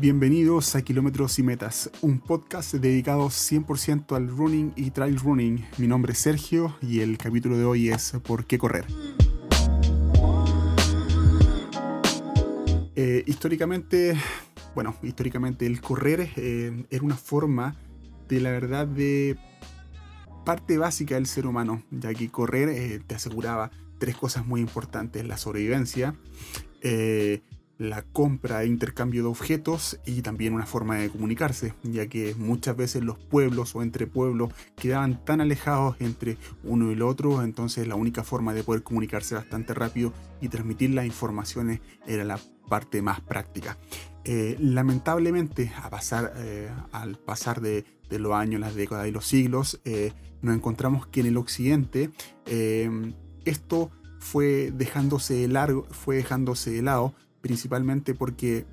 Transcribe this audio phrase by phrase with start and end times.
[0.00, 5.66] Bienvenidos a Kilómetros y Metas, un podcast dedicado 100% al running y trail running.
[5.76, 8.86] Mi nombre es Sergio y el capítulo de hoy es ¿Por qué correr?
[12.96, 14.16] Eh, históricamente,
[14.74, 17.76] bueno, históricamente el correr eh, era una forma
[18.26, 19.36] de la verdad de
[20.46, 25.26] parte básica del ser humano, ya que correr eh, te aseguraba tres cosas muy importantes,
[25.26, 26.14] la sobrevivencia,
[27.80, 32.76] la compra e intercambio de objetos y también una forma de comunicarse, ya que muchas
[32.76, 37.88] veces los pueblos o entre pueblos quedaban tan alejados entre uno y el otro, entonces
[37.88, 43.00] la única forma de poder comunicarse bastante rápido y transmitir las informaciones era la parte
[43.00, 43.78] más práctica.
[44.24, 50.12] Eh, lamentablemente, pasar, eh, al pasar de, los años, las décadas y los siglos, eh,
[50.42, 52.10] nos encontramos que en el occidente
[53.46, 58.66] esto fue dejándose de largo, fue dejándose de lado principalmente porque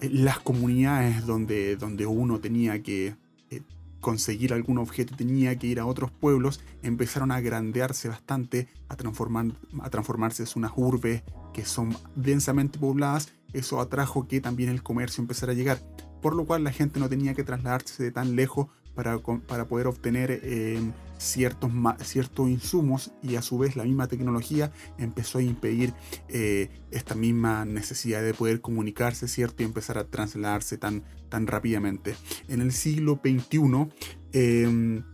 [0.00, 3.16] eh, las comunidades donde, donde uno tenía que
[3.50, 3.62] eh,
[4.00, 9.46] conseguir algún objeto, tenía que ir a otros pueblos, empezaron a grandearse bastante, a, transformar,
[9.80, 15.22] a transformarse en unas urbes que son densamente pobladas, eso atrajo que también el comercio
[15.22, 15.80] empezara a llegar,
[16.22, 19.86] por lo cual la gente no tenía que trasladarse de tan lejos para, para poder
[19.86, 20.80] obtener eh,
[21.18, 21.70] ciertos,
[22.02, 25.92] ciertos insumos y a su vez la misma tecnología empezó a impedir
[26.28, 29.62] eh, esta misma necesidad de poder comunicarse, ¿cierto?
[29.62, 32.16] Y empezar a trasladarse tan, tan rápidamente.
[32.48, 33.88] En el siglo XXI,
[34.32, 35.04] em,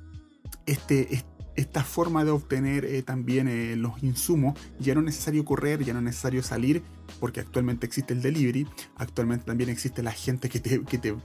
[0.66, 5.44] este, este esta forma de obtener eh, también eh, los insumos, ya no es necesario
[5.44, 6.82] correr, ya no es necesario salir,
[7.18, 11.16] porque actualmente existe el delivery, actualmente también existe la gente que te, que te,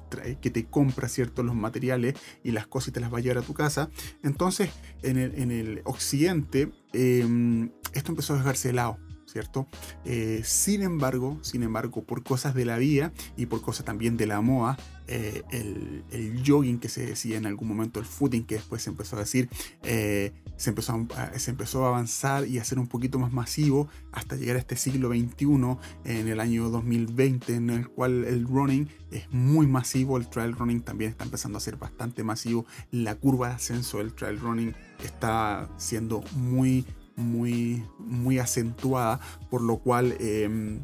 [0.42, 3.40] que te compra ciertos los materiales y las cosas y te las va a llevar
[3.40, 3.90] a tu casa.
[4.24, 4.70] Entonces,
[5.04, 8.98] en el, en el occidente, em, esto empezó a dejarse de lado.
[9.32, 9.68] ¿Cierto?
[10.06, 14.28] Eh, sin embargo, sin embargo, por cosas de la vida y por cosas también de
[14.28, 14.78] la moda,
[15.08, 18.90] eh, el, el, jogging que se decía en algún momento, el footing que después se
[18.90, 19.50] empezó a decir,
[19.84, 23.90] eh, se, empezó a, se empezó a avanzar y a ser un poquito más masivo
[24.12, 28.88] hasta llegar a este siglo XXI, en el año 2020, en el cual el running
[29.12, 33.50] es muy masivo, el trail running también está empezando a ser bastante masivo, la curva
[33.50, 36.86] de ascenso del trail running está siendo muy
[37.22, 40.80] muy, muy acentuada, por lo cual, em,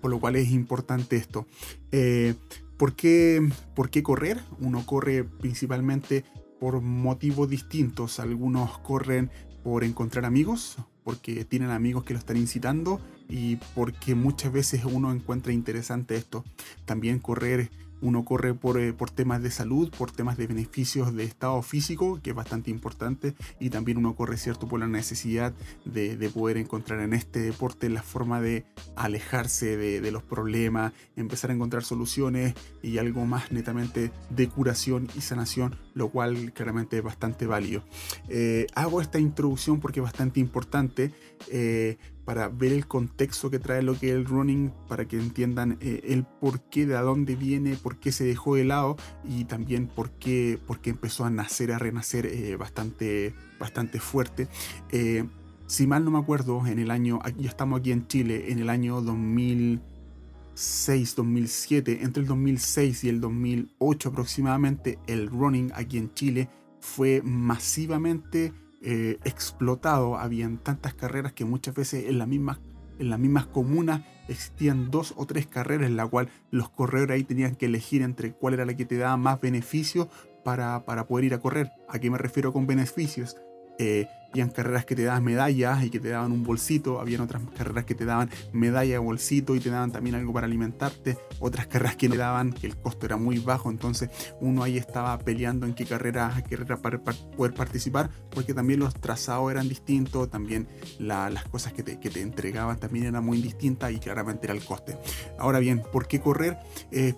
[0.00, 1.46] por lo cual es importante esto.
[1.90, 2.34] Eh,
[2.76, 4.40] ¿por, qué, ¿Por qué correr?
[4.60, 6.24] Uno corre principalmente
[6.60, 8.20] por motivos distintos.
[8.20, 9.30] Algunos corren
[9.62, 15.12] por encontrar amigos, porque tienen amigos que lo están incitando y porque muchas veces uno
[15.12, 16.44] encuentra interesante esto.
[16.84, 17.70] También correr
[18.02, 22.30] uno corre eh, por, temas de salud, por temas de beneficios de estado físico, que
[22.30, 25.54] es bastante importante, y también uno corre, ¿cierto?, por la necesidad
[25.84, 28.64] de, poder encontrar en este deporte la forma de
[28.96, 35.20] alejarse de, los problemas, empezar a encontrar soluciones y algo más netamente de curación y
[35.20, 37.84] sanación, lo cual claramente es bastante válido.
[38.28, 41.12] Eh, hago esta introducción porque es bastante importante.
[41.50, 45.76] Eh, para ver el contexto que trae lo que es el running, para que entiendan
[45.80, 49.88] eh, el por qué, de dónde viene, por qué se dejó de lado y también
[49.88, 54.48] por qué, por qué empezó a nacer, a renacer eh, bastante, bastante fuerte.
[54.90, 55.24] Eh,
[55.66, 58.68] si mal no me acuerdo, en el año, ya estamos aquí en Chile, en el
[58.68, 66.50] año 2006, 2007, entre el 2006 y el 2008 aproximadamente, el running aquí en Chile
[66.80, 72.58] fue masivamente eh, explotado, habían tantas carreras que muchas veces en, la misma,
[72.98, 77.24] en las mismas comunas existían dos o tres carreras en la cual los corredores ahí
[77.24, 80.08] tenían que elegir entre cuál era la que te daba más beneficio
[80.44, 81.70] para, para poder ir a correr.
[81.88, 83.36] ¿A qué me refiero con beneficios?
[83.78, 87.42] Eh, habían carreras que te daban medallas y que te daban un bolsito, habían otras
[87.56, 91.96] carreras que te daban medalla, bolsito y te daban también algo para alimentarte, otras carreras
[91.96, 94.08] que te daban, que el costo era muy bajo, entonces
[94.40, 98.94] uno ahí estaba peleando en qué carrera, qué carrera para, poder participar, porque también los
[98.94, 100.66] trazados eran distintos, también
[100.98, 104.64] las cosas que te, que te, entregaban también eran muy distintas y claramente era el
[104.64, 104.96] coste.
[105.38, 106.56] Ahora bien, ¿por qué correr?
[106.90, 107.14] Eh,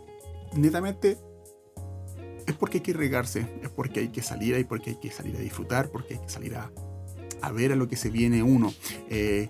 [0.56, 1.18] netamente
[2.46, 5.36] es porque hay que regarse, es porque hay que salir ahí, porque hay que salir
[5.36, 6.70] a disfrutar, porque hay que salir a,
[7.44, 8.72] a ver a lo que se viene uno.
[9.10, 9.48] Eh,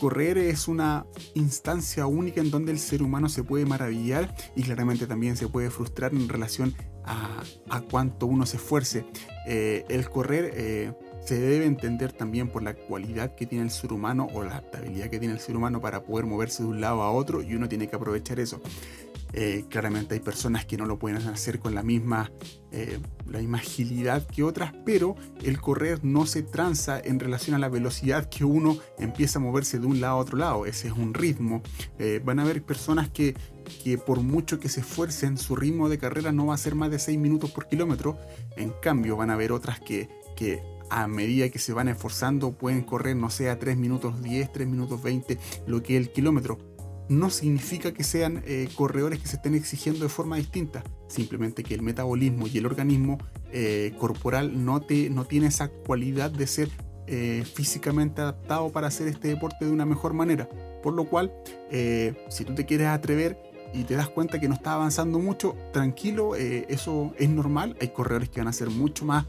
[0.00, 5.06] correr es una instancia única en donde el ser humano se puede maravillar y claramente
[5.06, 9.06] también se puede frustrar en relación a, a cuánto uno se esfuerce.
[9.46, 10.92] Eh, el correr eh,
[11.24, 15.08] se debe entender también por la cualidad que tiene el ser humano o la adaptabilidad
[15.08, 17.68] que tiene el ser humano para poder moverse de un lado a otro y uno
[17.68, 18.60] tiene que aprovechar eso.
[19.38, 22.32] Eh, claramente hay personas que no lo pueden hacer con la misma,
[22.72, 22.98] eh,
[23.30, 27.68] la misma agilidad que otras, pero el correr no se tranza en relación a la
[27.68, 30.64] velocidad que uno empieza a moverse de un lado a otro lado.
[30.64, 31.62] Ese es un ritmo.
[31.98, 33.36] Eh, van a haber personas que,
[33.84, 36.90] que por mucho que se esfuercen, su ritmo de carrera no va a ser más
[36.90, 38.18] de 6 minutos por kilómetro.
[38.56, 42.82] En cambio, van a haber otras que, que a medida que se van esforzando pueden
[42.82, 46.75] correr, no sé, a 3 minutos 10, 3 minutos 20, lo que es el kilómetro.
[47.08, 51.74] No significa que sean eh, corredores que se estén exigiendo de forma distinta, simplemente que
[51.74, 53.18] el metabolismo y el organismo
[53.52, 56.68] eh, corporal no, te, no tiene esa cualidad de ser
[57.06, 60.48] eh, físicamente adaptado para hacer este deporte de una mejor manera.
[60.82, 61.32] Por lo cual,
[62.28, 63.38] si tú te quieres atrever
[63.74, 67.76] y te das cuenta que no está avanzando mucho, tranquilo, eso es normal.
[67.80, 69.26] Hay corredores que van a ser mucho más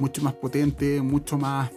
[0.00, 1.70] mucho más potente, mucho más,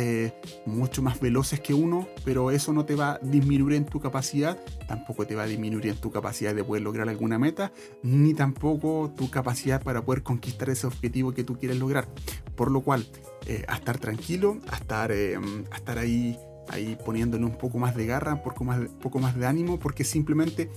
[0.00, 0.32] eh,
[0.64, 4.56] mucho más veloces que uno, pero eso no te va a disminuir en tu capacidad,
[4.86, 7.72] tampoco te va a disminuir en tu capacidad de poder lograr alguna meta,
[8.04, 12.06] ni tampoco tu capacidad para poder conquistar ese objetivo que tú quieres lograr.
[12.54, 13.08] Por lo cual,
[13.46, 15.36] eh, a estar tranquilo, a estar, eh,
[15.68, 19.34] a estar ahí ahí poniéndole un poco más de garra, un poco más, poco más
[19.34, 20.70] de ánimo, porque simplemente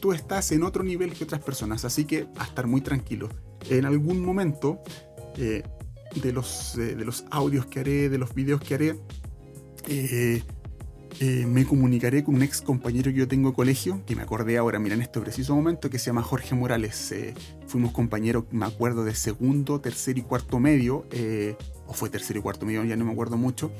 [0.00, 3.28] tú estás en otro nivel que otras personas, así que a estar muy tranquilo.
[3.68, 4.80] En algún momento
[6.20, 8.96] de los, eh, de los audios que haré, de los videos que haré,
[9.88, 10.42] eh,
[11.20, 14.58] eh, me comunicaré con un ex compañero que yo tengo de colegio, que me acordé
[14.58, 17.14] ahora, mira, en este preciso momento, que se llama Jorge Morales.
[17.66, 21.06] fuimos compañeros, me acuerdo, de segundo, tercer y cuarto medio,
[21.86, 23.70] o fue tercero y cuarto medio, ya no me acuerdo mucho,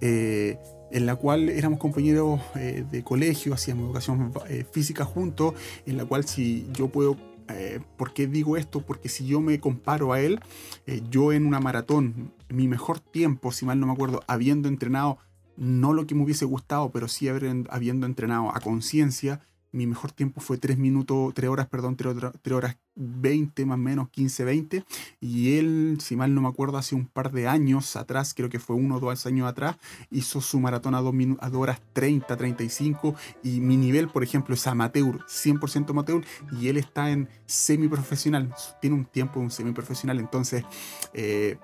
[0.00, 4.32] en la cual éramos compañeros de colegio, hacíamos educación
[4.70, 5.52] física juntos,
[5.84, 8.80] en la cual si yo puedo eh, ¿Por qué digo esto?
[8.80, 10.40] Porque si yo me comparo a él,
[10.86, 15.18] eh, yo en una maratón, mi mejor tiempo, si mal no me acuerdo, habiendo entrenado,
[15.56, 19.40] no lo que me hubiese gustado, pero sí habiendo entrenado a conciencia,
[19.76, 24.08] mi mejor tiempo fue 3 minutos, 3 horas, perdón, 3, horas 20 más o menos,
[24.08, 24.84] 15, 20.
[25.20, 28.58] Y él, si mal no me acuerdo, hace un par de años atrás, creo que
[28.58, 29.76] fue uno o dos años atrás,
[30.10, 33.14] hizo su maratón a 2, a 2 horas 30, 35.
[33.42, 36.24] Y mi nivel, por ejemplo, es amateur, 100% amateur.
[36.58, 40.18] Y él está en semiprofesional, tiene un tiempo de un semiprofesional.
[40.18, 40.64] Entonces,
[41.12, 41.58] eh,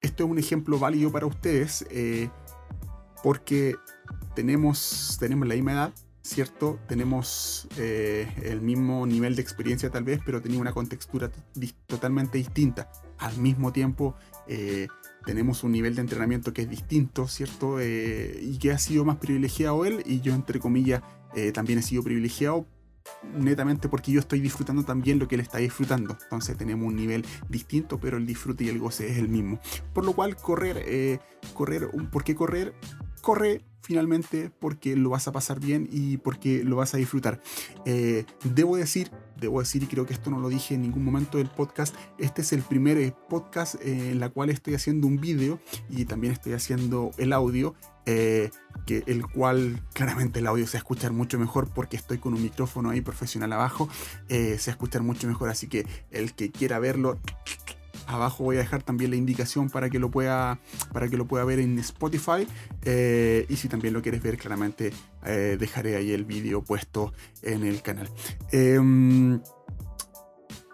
[0.00, 2.30] esto es un ejemplo válido para ustedes, eh,
[3.22, 3.76] porque
[4.34, 6.78] tenemos, tenemos la misma edad ¿cierto?
[6.86, 11.30] Tenemos eh, el mismo nivel de experiencia tal vez, pero tenía una contextura
[11.86, 12.90] totalmente distinta.
[13.18, 14.14] Al mismo tiempo,
[14.46, 14.86] eh,
[15.26, 17.80] tenemos un nivel de entrenamiento que es distinto, ¿cierto?
[17.80, 21.02] Eh, y que ha sido más privilegiado él y yo, entre comillas,
[21.54, 22.66] también he sido privilegiado
[23.34, 26.18] netamente porque yo estoy disfrutando también lo que él está disfrutando.
[26.24, 29.58] Entonces tenemos un nivel distinto, pero el disfrute y el goce es el mismo.
[29.94, 31.20] Por lo cual, correr,
[31.54, 32.74] correr, ¿por qué correr?
[33.22, 37.42] Corre finalmente porque lo vas a pasar bien y porque lo vas a disfrutar.
[37.84, 41.38] Eh, debo decir, debo decir, y creo que esto no lo dije en ningún momento
[41.38, 45.20] del podcast, este es el primer eh, podcast eh, en la cual estoy haciendo un
[45.20, 45.60] vídeo
[45.90, 47.74] y también estoy haciendo el audio.
[48.04, 52.34] que el cual claramente el audio se va a escuchar mucho mejor porque estoy con
[52.34, 53.88] un micrófono ahí profesional abajo,
[54.28, 57.20] se va a escuchar mucho mejor, así que el que quiera verlo,
[58.06, 60.58] Abajo voy a dejar también la indicación para que lo pueda,
[60.92, 62.46] para que lo pueda ver en Spotify.
[62.82, 64.92] Eh, y si también lo quieres ver, claramente
[65.24, 67.12] eh, dejaré ahí el vídeo puesto
[67.42, 68.08] en el canal.
[68.50, 69.40] Em,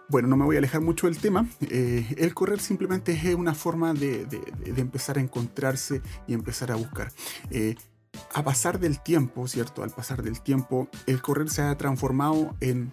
[0.09, 1.47] bueno, no me voy a alejar mucho del tema.
[1.61, 4.27] Eh, el correr simplemente es una forma de,
[4.75, 7.11] empezar a encontrarse y empezar a buscar.
[8.33, 9.83] a pasar del tiempo, ¿cierto?
[9.83, 12.91] Al pasar del tiempo, el correr se ha transformado en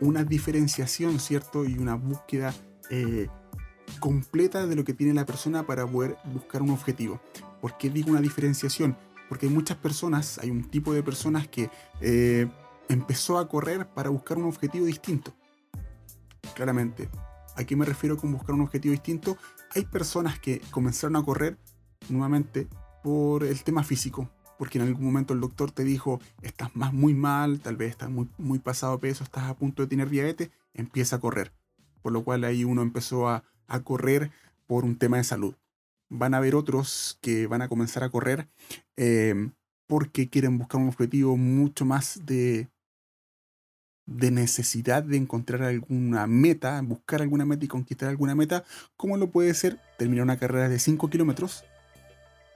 [0.00, 1.64] una diferenciación, ¿cierto?
[1.64, 2.54] Y una búsqueda
[2.90, 3.28] eh,
[4.00, 7.20] completa de lo que tiene la persona para poder buscar un objetivo.
[7.60, 8.96] ¿Por qué digo una diferenciación?
[9.28, 12.48] Porque hay muchas personas, hay un tipo de personas que eh,
[12.88, 15.34] empezó a correr para buscar un objetivo distinto.
[16.54, 17.08] Claramente,
[17.56, 19.36] ¿a qué me refiero con buscar un objetivo distinto?
[19.74, 21.58] Hay personas que comenzaron a correr
[22.08, 22.68] nuevamente
[23.02, 27.14] por el tema físico, porque en algún momento el doctor te dijo, estás más muy
[27.14, 31.16] mal, tal vez estás muy, muy pasado peso, estás a punto de tener diabetes, empieza
[31.16, 31.52] a correr
[32.06, 33.42] por lo cual ahí uno empezó a,
[33.82, 34.30] correr
[34.68, 35.56] por un tema de salud.
[36.08, 38.46] Van a haber otros que van a comenzar a correr
[38.94, 39.50] em,
[39.88, 42.68] porque quieren buscar un objetivo mucho más de,
[44.06, 48.62] de necesidad de encontrar alguna meta, buscar alguna meta y conquistar alguna meta,
[48.96, 51.64] como lo puede ser terminar una carrera de 5 kilómetros,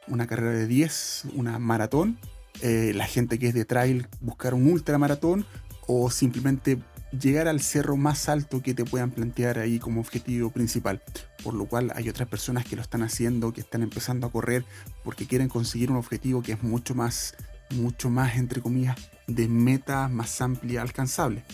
[0.07, 2.21] una carrera de 10, una maratón,
[2.62, 5.45] eh, la gente que es de trail buscar un ultramaratón
[5.88, 6.78] o simplemente
[7.12, 11.02] llegar al cerro más alto que te puedan plantear ahí como objetivo principal.
[11.43, 14.64] Por lo cual hay otras personas que lo están haciendo, que están empezando a correr
[15.05, 17.35] porque quieren conseguir un objetivo que es mucho más,
[17.71, 21.45] mucho más, entre comillas, de metas más amplias alcanzables.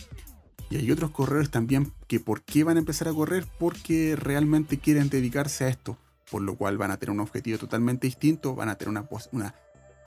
[0.68, 3.46] Y hay otros corredores también que ¿por qué van a empezar a correr?
[3.58, 5.96] Porque realmente quieren dedicarse a esto,
[6.30, 9.54] por lo cual van a tener un objetivo totalmente distinto, van a tener una, una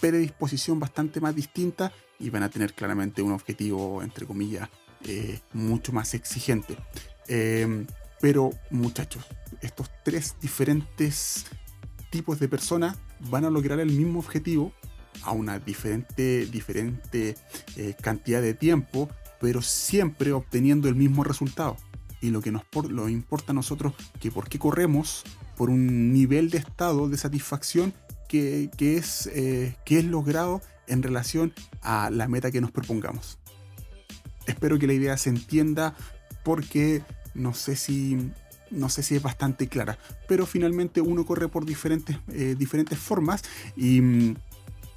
[0.01, 4.69] predisposición bastante más distinta y van a tener claramente un objetivo, entre comillas,
[5.05, 6.77] eh, mucho más exigente.
[7.27, 7.85] Em,
[8.19, 9.25] pero muchachos,
[9.61, 11.45] estos tres diferentes
[12.09, 14.73] tipos de personas van a lograr el mismo objetivo
[15.23, 17.35] a una diferente, diferente
[17.75, 21.77] eh, cantidad de tiempo, pero siempre obteniendo el mismo resultado.
[22.21, 25.23] Y lo que nos lo importa a nosotros, que por qué corremos
[25.55, 27.93] por un nivel de estado de satisfacción
[28.27, 33.38] que, es, eh, que es logrado en relación a la meta que nos propongamos.
[34.49, 35.95] Espero que la idea se entienda
[36.43, 37.01] porque
[37.33, 38.31] no sé si
[38.71, 43.41] no sé si es bastante clara, pero finalmente uno corre por diferentes, eh, diferentes formas
[43.75, 43.99] y,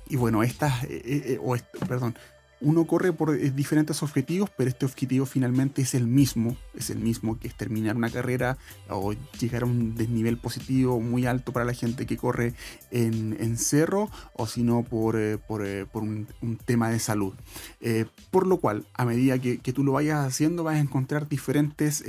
[0.08, 1.56] y bueno, estas, eh, o
[1.88, 2.14] perdón,
[2.62, 6.98] uno corre por eh, diferentes objetivos, pero este objetivo finalmente es el mismo, es el
[6.98, 8.56] mismo que es terminar una carrera
[8.88, 12.54] o llegar a un desnivel positivo muy alto para la gente que corre
[12.90, 17.34] en, cerro o si no por, eh, eh, un, tema de salud.
[18.30, 22.04] por lo cual, a medida que, tú lo vayas haciendo, vas a encontrar diferentes,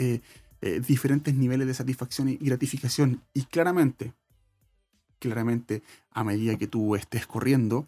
[0.88, 4.14] diferentes niveles de satisfacción y gratificación y claramente,
[5.20, 5.82] claramente
[6.12, 7.88] a medida que tú estés corriendo,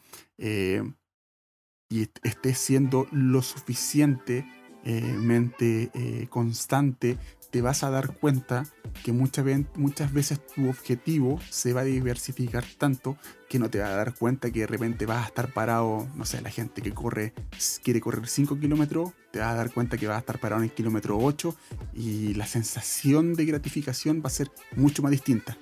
[1.90, 7.18] y estés siendo lo suficientemente eh, constante,
[7.56, 8.66] te vas a dar cuenta
[9.04, 13.92] que muchas, muchas veces tu objetivo se va a diversificar tanto que no te vas
[13.92, 16.92] a dar cuenta que de repente vas a estar parado, no sé, la gente que
[16.92, 17.34] corre,
[17.82, 20.70] quiere correr 5 kilómetros, te vas a dar cuenta que vas a estar parado en
[20.70, 21.56] el kilómetro 8
[21.94, 25.58] y la sensación de gratificación va a ser mucho más distinta.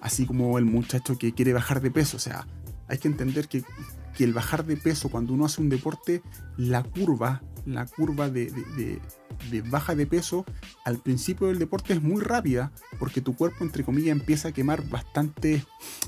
[0.00, 2.48] Así como el muchacho que quiere bajar de peso, o sea,
[2.88, 3.62] hay que entender que
[4.16, 6.22] que el bajar de peso cuando uno hace un deporte,
[6.56, 8.50] la curva, la curva de,
[9.68, 10.46] baja de peso
[10.84, 14.88] al principio del deporte es muy rápida porque tu cuerpo entre comillas empieza a quemar
[14.88, 15.64] bastante,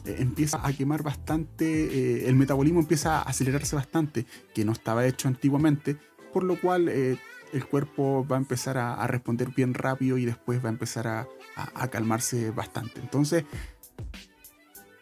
[0.07, 4.25] eh, empieza a quemar bastante, eh, el metabolismo empieza a acelerarse bastante,
[4.55, 5.99] que no estaba hecho antiguamente,
[6.33, 7.19] por lo cual eh,
[7.53, 11.29] el cuerpo va a empezar a, responder bien rápido y después va a empezar a,
[11.57, 13.01] a calmarse bastante.
[13.01, 13.45] Entonces,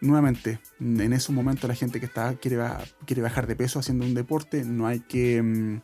[0.01, 2.63] nuevamente, en esos momentos la gente que está, quiere,
[3.07, 5.81] quiere bajar de peso haciendo un deporte, no hay que, mm,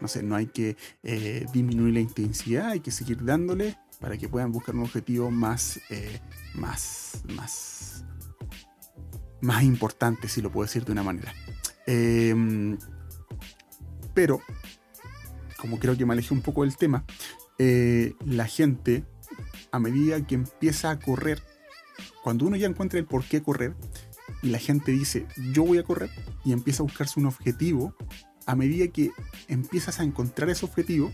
[0.00, 4.28] no sé, no hay que eh, disminuir la intensidad, hay que seguir dándole para que
[4.28, 6.20] puedan buscar un objetivo más, eh,
[6.54, 8.04] más, más,
[9.40, 11.32] más importante, si lo puedo decir de una manera.
[11.86, 12.78] Em,
[14.14, 14.40] pero,
[15.58, 17.04] como creo que me alejé un poco del tema,
[17.58, 19.04] eh, la gente,
[19.70, 21.42] a medida que empieza a correr
[22.24, 23.74] cuando uno ya encuentra el por qué correr
[24.42, 26.08] y la gente dice yo voy a correr
[26.42, 27.94] y empieza a buscarse un objetivo,
[28.46, 29.10] a medida que
[29.46, 31.12] empiezas a encontrar ese objetivo,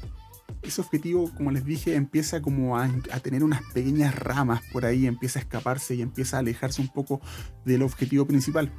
[0.62, 2.88] ese objetivo, como les dije, empieza como a,
[3.22, 7.20] tener unas pequeñas ramas por ahí, empieza a escaparse y empieza a alejarse un poco
[7.64, 8.72] del objetivo principal.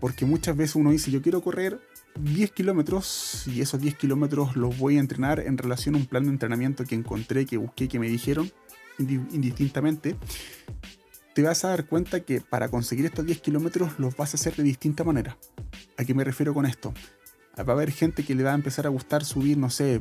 [0.00, 1.80] Porque muchas veces uno dice, yo quiero correr
[2.20, 6.24] 10 kilómetros y esos 10 kilómetros los voy a entrenar en relación a un plan
[6.24, 8.50] de entrenamiento que encontré, que busqué, que me dijeron
[8.98, 10.16] indistintamente
[11.34, 14.56] te vas a dar cuenta que para conseguir estos 10 kilómetros los vas a hacer
[14.56, 15.36] de distinta manera.
[15.96, 16.92] ¿A qué me refiero con esto?
[17.58, 20.00] Va a haber gente que le va a empezar a gustar subir, no sé,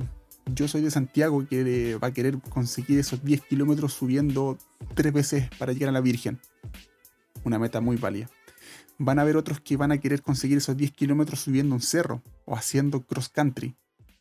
[0.53, 4.57] yo soy de Santiago que va a querer conseguir esos 10 kilómetros subiendo
[4.95, 6.39] tres veces para llegar a la Virgen.
[7.43, 8.29] Una meta muy válida.
[8.97, 12.21] Van a haber otros que van a querer conseguir esos 10 kilómetros subiendo un cerro
[12.45, 13.75] o haciendo cross country,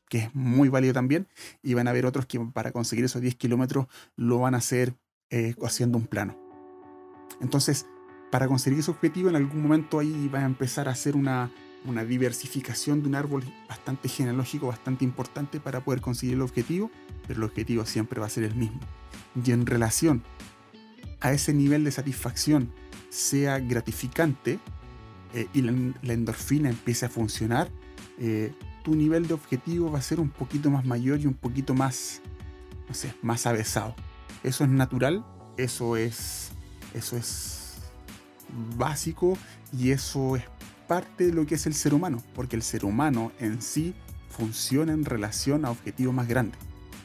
[0.09, 1.27] que es muy válido también.
[1.63, 3.87] Y van a haber otros que para conseguir esos 10 kilómetros
[4.17, 4.95] lo van a hacer
[5.31, 6.48] eh, haciendo un plano.
[7.41, 7.87] Entonces,
[8.31, 11.51] para conseguir ese objetivo, en algún momento ahí va a empezar a hacer una,
[12.07, 16.91] diversificación de un árbol bastante genealógico, bastante importante para poder conseguir el objetivo,
[17.27, 18.81] pero el objetivo siempre va a ser el mismo.
[19.43, 20.23] Y en relación
[21.21, 22.71] a ese nivel de satisfacción
[23.09, 24.59] sea gratificante
[25.33, 27.71] eh, y la, endorfina empiece a funcionar,
[28.19, 28.53] eh,
[28.85, 32.21] tu nivel de objetivo va a ser un poquito más mayor y un poquito más,
[32.87, 33.95] no sé, más avesado.
[34.43, 35.25] Eso es natural,
[35.57, 36.53] eso es
[36.95, 37.75] eso es
[38.77, 39.37] básico
[39.77, 40.45] y eso es
[40.87, 43.95] parte de lo que es el ser humano, porque el ser humano en sí
[44.31, 46.59] funciona en relación a objetivos más grandes.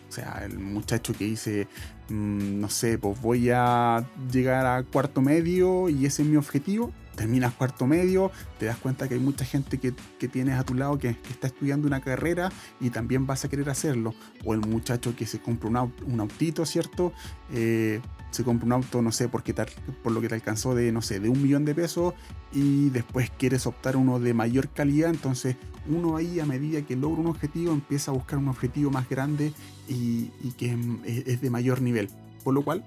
[0.09, 1.67] O sea, el muchacho que dice,
[2.09, 6.91] mm, no sé, pues voy a llegar a cuarto medio y ese es mi objetivo,
[7.15, 9.93] terminas cuarto medio, te das cuenta que hay mucha gente que,
[10.27, 14.13] tienes a tu lado que, está estudiando una carrera y también vas a querer hacerlo.
[14.45, 17.11] O el muchacho que se compra un, un autito, ¿cierto?
[17.51, 17.99] Eh,
[18.33, 21.19] se compra un auto, no sé, porque por lo que te alcanzó de, no sé,
[21.19, 22.13] de un millón de pesos
[22.51, 25.55] y después quieres optar uno de mayor calidad, entonces
[25.87, 29.53] uno ahí a medida que logra un objetivo empieza a buscar un objetivo más grande
[29.87, 32.09] y, que es de mayor nivel.
[32.43, 32.83] Por lo cual,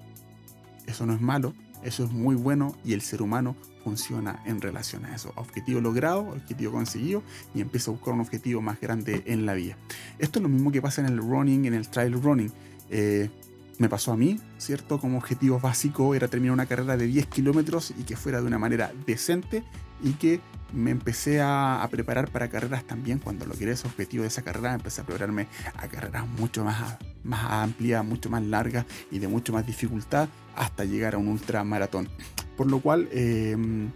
[0.86, 5.04] eso no es malo, eso es muy bueno y el ser humano funciona en relación
[5.04, 5.32] a eso.
[5.36, 7.22] Objetivo logrado, objetivo conseguido
[7.54, 9.76] y empieza a buscar un objetivo más grande en la vida.
[10.18, 12.52] Esto es lo mismo que pasa en el running, en el trail running.
[12.90, 13.30] Eh,
[13.78, 14.98] me pasó a mí, ¿cierto?
[14.98, 18.58] Como objetivo básico era terminar una carrera de 10 kilómetros y que fuera de una
[18.58, 19.64] manera decente
[20.02, 20.40] y que
[20.72, 24.74] me empecé a, preparar para carreras también cuando lo quería ese objetivo de esa carrera,
[24.74, 29.52] empecé a prepararme a carreras mucho más, más amplias, mucho más largas y de mucho
[29.52, 32.08] más dificultad hasta llegar a un ultramaratón.
[32.56, 33.90] Por lo cual em,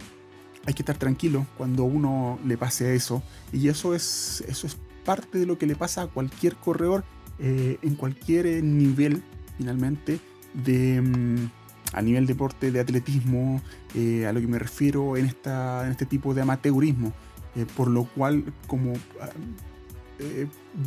[0.65, 3.21] hay que estar tranquilo cuando uno le pase eso
[3.51, 7.03] y eso es, eso es parte de lo que le pasa a cualquier corredor
[7.39, 9.23] eh, en cualquier nivel
[9.61, 10.19] finalmente
[10.53, 11.01] de...
[11.01, 11.49] Mm,
[11.93, 13.61] a nivel deporte de atletismo,
[13.95, 17.11] eh, a lo que me refiero en, esta, en este tipo de amateurismo,
[17.53, 19.29] eh, por lo cual como ah,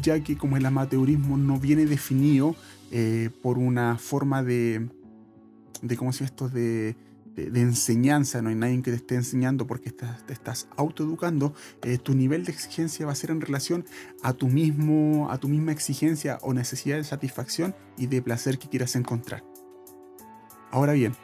[0.01, 2.57] ya que como el amateurismo no viene definido
[3.43, 4.89] por una forma de,
[5.83, 6.49] de ¿cómo se esto?
[6.49, 6.97] De,
[7.35, 12.15] de, enseñanza, no hay nadie que te esté enseñando porque te estás autoeducando, eh, tu
[12.15, 13.85] nivel de exigencia va a ser en relación
[14.23, 18.69] a tu, mismo, a tu misma exigencia o necesidad de satisfacción y de placer que
[18.69, 19.45] quieras encontrar.
[20.71, 21.15] Ahora bien,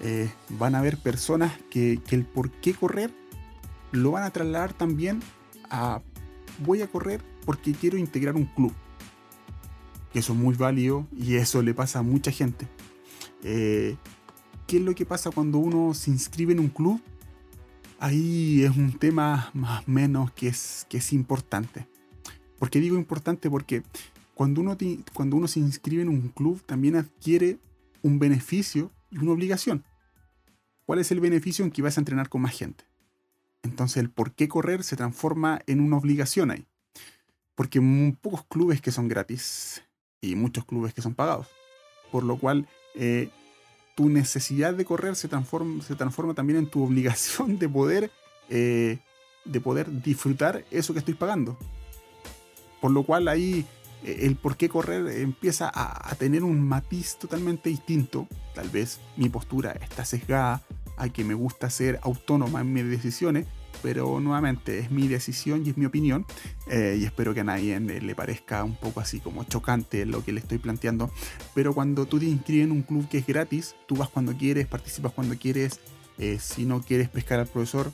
[0.00, 3.10] eh, van a haber personas que, que el por qué correr
[3.92, 5.20] lo van a trasladar también
[5.70, 6.02] a
[6.58, 8.72] voy a correr porque quiero integrar un club.
[10.14, 12.68] Eso es muy válido y eso le pasa a mucha gente.
[13.42, 13.96] Eh,
[14.66, 17.00] qué es lo que pasa cuando uno se inscribe en un club,
[17.98, 21.86] ahí es un tema más o menos que es, que es importante.
[22.58, 23.50] ¿Por qué digo importante?
[23.50, 23.82] Porque
[24.34, 24.76] cuando uno,
[25.12, 27.58] cuando uno se inscribe en un club también adquiere
[28.02, 29.84] un beneficio y una obligación.
[30.84, 32.84] ¿Cuál es el beneficio en que vas a entrenar con más gente?
[33.62, 36.66] Entonces el por qué correr se transforma en una obligación ahí.
[37.54, 37.80] Porque
[38.20, 39.82] pocos clubes que son gratis
[40.20, 41.48] y muchos clubes que son pagados.
[42.10, 43.30] Por lo cual eh,
[43.94, 48.10] tu necesidad de correr se transforma, se transforma también en tu obligación de poder,
[48.48, 48.98] eh,
[49.44, 51.56] de poder disfrutar eso que estoy pagando.
[52.80, 53.66] Por lo cual ahí
[54.04, 58.26] eh, el por qué correr empieza a, a, tener un matiz totalmente distinto.
[58.54, 60.62] Tal vez mi postura está sesgada
[60.96, 63.46] a que me gusta ser autónoma en mis decisiones,
[63.82, 66.24] pero nuevamente es mi decisión y es mi opinión
[66.68, 70.32] eh, y espero que a nadie le parezca un poco así como chocante lo que
[70.32, 71.10] le estoy planteando.
[71.54, 74.66] Pero cuando tú te inscribes en un club que es gratis, tú vas cuando quieres,
[74.66, 75.80] participas cuando quieres,
[76.18, 77.92] eh, si no quieres pescar al profesor,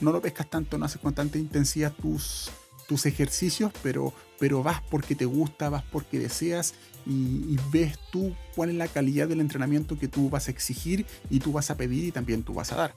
[0.00, 2.50] no lo pescas tanto, no haces con tanta intensidad tus,
[2.86, 6.74] tus ejercicios, pero, pero vas porque te gusta, vas porque deseas
[7.06, 11.06] y, y, ves tú cuál es la calidad del entrenamiento que tú vas a exigir
[11.30, 12.94] y tú vas a pedir y también tú vas a dar.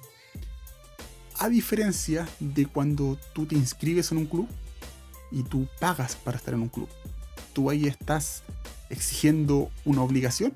[1.41, 4.47] A diferencia de cuando tú te inscribes en un club
[5.31, 6.87] y tú pagas para estar en un club.
[7.51, 8.43] Tú ahí estás
[8.91, 10.53] exigiendo una obligación.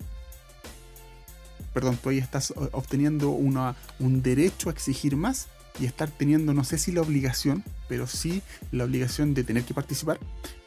[1.74, 5.48] Perdón, tú ahí estás obteniendo una, un derecho a exigir más
[5.80, 9.74] y estar teniendo, no sé si la obligación, pero sí la obligación de tener que
[9.74, 10.20] participar,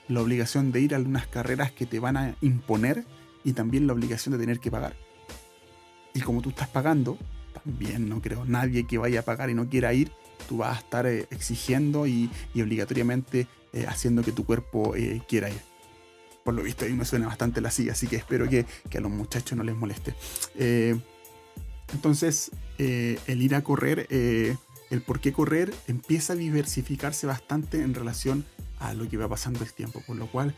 [0.08, 3.04] la obligación de ir a algunas carreras que te van a imponer
[3.44, 4.96] y también la obligación de tener que pagar.
[6.12, 7.16] Y como tú estás pagando,
[7.64, 10.10] bien, no creo nadie que vaya a pagar y no quiera ir,
[10.48, 15.50] tú vas a estar eh, exigiendo y, obligatoriamente eh, haciendo que tu cuerpo eh, quiera
[15.50, 15.60] ir.
[16.44, 18.64] Por lo visto, ahí me suena bastante la silla, así que espero que,
[18.96, 20.14] a los muchachos no les moleste.
[21.92, 28.46] entonces, el ir a correr, el por qué correr, empieza a diversificarse bastante en relación
[28.78, 30.02] a lo que va pasando el tiempo.
[30.06, 30.54] Por lo cual,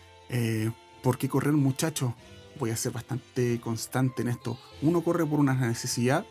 [1.03, 2.15] ¿por qué correr, muchacho?
[2.61, 4.61] Voy a ser bastante constante en esto.
[4.83, 6.25] Uno corre por una necesidad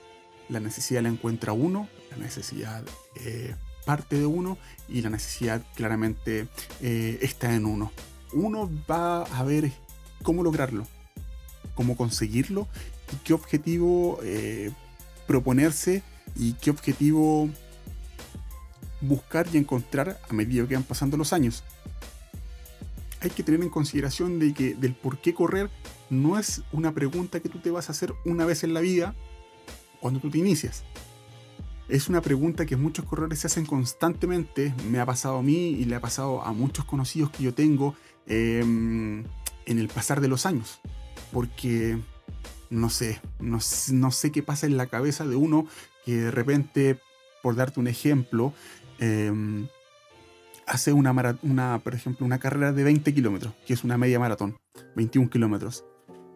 [0.49, 2.83] la necesidad la encuentra uno, la necesidad
[3.15, 4.57] eh, parte de uno
[4.87, 6.47] y la necesidad claramente
[6.81, 7.91] eh, está en uno.
[8.33, 9.71] Uno va a ver
[10.23, 10.85] cómo lograrlo,
[11.75, 12.67] cómo conseguirlo
[13.13, 14.71] y qué objetivo eh,
[15.27, 16.03] proponerse
[16.35, 17.49] y qué objetivo
[19.01, 21.63] buscar y encontrar a medida que van pasando los años.
[23.21, 25.69] Hay que tener en consideración de que del por qué correr
[26.09, 29.15] no es una pregunta que tú te vas a hacer una vez en la vida
[29.99, 30.83] cuando tú te inicias?
[31.87, 34.73] Es una pregunta que muchos corredores se hacen constantemente.
[34.91, 37.95] Me ha pasado a mí y le ha pasado a muchos conocidos que yo tengo
[38.27, 39.23] em,
[39.65, 40.79] en el pasar de los años.
[41.33, 41.97] Porque
[42.69, 45.65] no sé, no, sé qué pasa en la cabeza de uno
[46.05, 46.99] que de repente,
[47.41, 48.53] por darte un ejemplo,
[48.99, 49.67] em,
[50.67, 54.57] hace una, una, por ejemplo, una carrera de 20 kilómetros, que es una media maratón,
[54.95, 55.85] 21 kilómetros.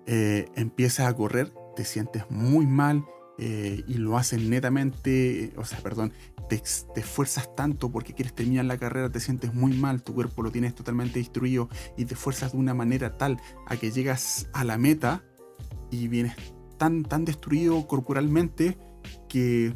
[0.08, 3.06] Eh, empiezas a correr, te sientes muy mal,
[3.38, 6.14] eh, y lo haces netamente, o sea, perdón,
[6.50, 6.62] te,
[6.94, 10.52] te, esfuerzas tanto porque quieres terminar la carrera, te sientes muy mal, tu cuerpo lo
[10.52, 11.68] tienes totalmente destruido
[11.98, 15.24] y te esfuerzas de una manera tal a que llegas a la meta
[15.90, 16.36] y vienes
[16.78, 18.78] tan, tan destruido corporalmente
[19.28, 19.76] que,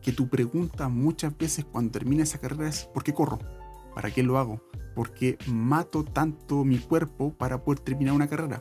[0.00, 3.38] que tu pregunta muchas veces cuando termina esa carrera es ¿por qué corro?
[3.94, 4.62] ¿Para qué lo hago?
[4.94, 8.60] ¿Por qué mato tanto mi cuerpo para poder terminar una carrera?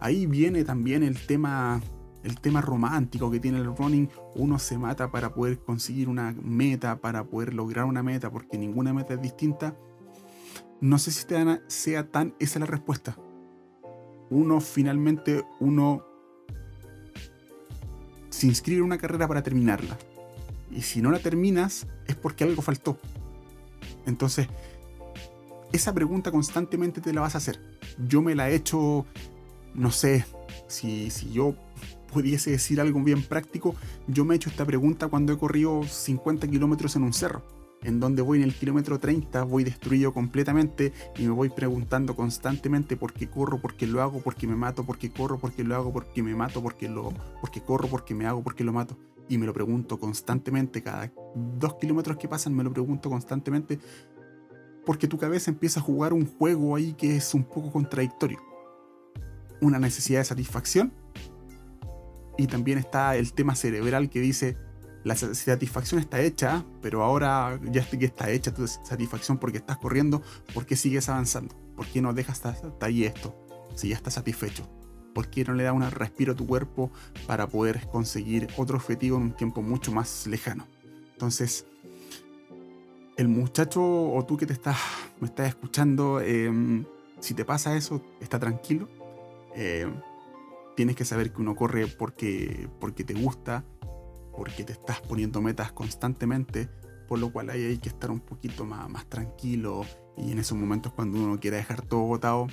[0.00, 1.80] Ahí viene también el tema
[2.24, 6.96] el tema romántico que tiene el running, uno se mata para poder conseguir una meta,
[7.00, 9.76] para poder lograr una meta, porque ninguna meta es distinta.
[10.80, 11.26] No sé si
[11.68, 13.16] sea tan esa la respuesta.
[14.30, 16.02] Uno finalmente, uno
[18.30, 19.98] se inscribe en una carrera para terminarla.
[20.70, 22.98] Y si no la terminas es porque algo faltó.
[24.06, 24.48] Entonces,
[25.72, 27.60] esa pregunta constantemente te la vas a hacer.
[28.08, 29.04] Yo me la he hecho,
[29.74, 30.24] no sé,
[30.68, 31.54] si, si yo
[32.14, 33.74] pudiese decir algo bien práctico,
[34.06, 37.42] yo me he hecho esta pregunta cuando he corrido 50 kilómetros en un cerro,
[37.82, 42.96] en donde voy en el kilómetro 30, voy destruido completamente y me voy preguntando constantemente
[42.96, 45.52] por qué corro, por qué lo hago, por qué me mato, por qué corro, por
[45.52, 48.14] qué lo hago, por qué me mato, por qué, lo, por qué corro, por qué
[48.14, 48.96] me hago, por qué lo mato.
[49.28, 51.12] Y me lo pregunto constantemente, cada
[51.58, 53.80] dos kilómetros que pasan me lo pregunto constantemente,
[54.86, 58.38] porque tu cabeza empieza a jugar un juego ahí que es un poco contradictorio.
[59.60, 60.92] Una necesidad de satisfacción
[62.36, 64.56] y también está el tema cerebral que dice,
[65.04, 70.22] la satisfacción está hecha, pero ahora ya que está hecha tu satisfacción porque estás corriendo,
[70.54, 71.54] ¿por qué sigues avanzando?
[71.76, 73.36] ¿Por qué no dejas hasta ahí esto?
[73.74, 74.66] Si ya estás satisfecho.
[75.14, 76.90] ¿Por qué no le da un respiro a tu cuerpo
[77.26, 80.66] para poder conseguir otro objetivo en un tiempo mucho más lejano?
[81.12, 81.66] Entonces,
[83.16, 84.78] el muchacho o tú que te estás,
[85.20, 86.84] me estás escuchando, em,
[87.20, 88.88] si te pasa eso, está tranquilo.
[89.54, 89.86] Eh,
[90.74, 93.64] tienes que saber que uno corre porque, porque te gusta,
[94.36, 96.68] porque te estás poniendo metas constantemente,
[97.08, 99.84] por lo cual hay que estar un poquito más, más tranquilo
[100.16, 102.48] y en esos momentos cuando uno quiere dejar todo botado,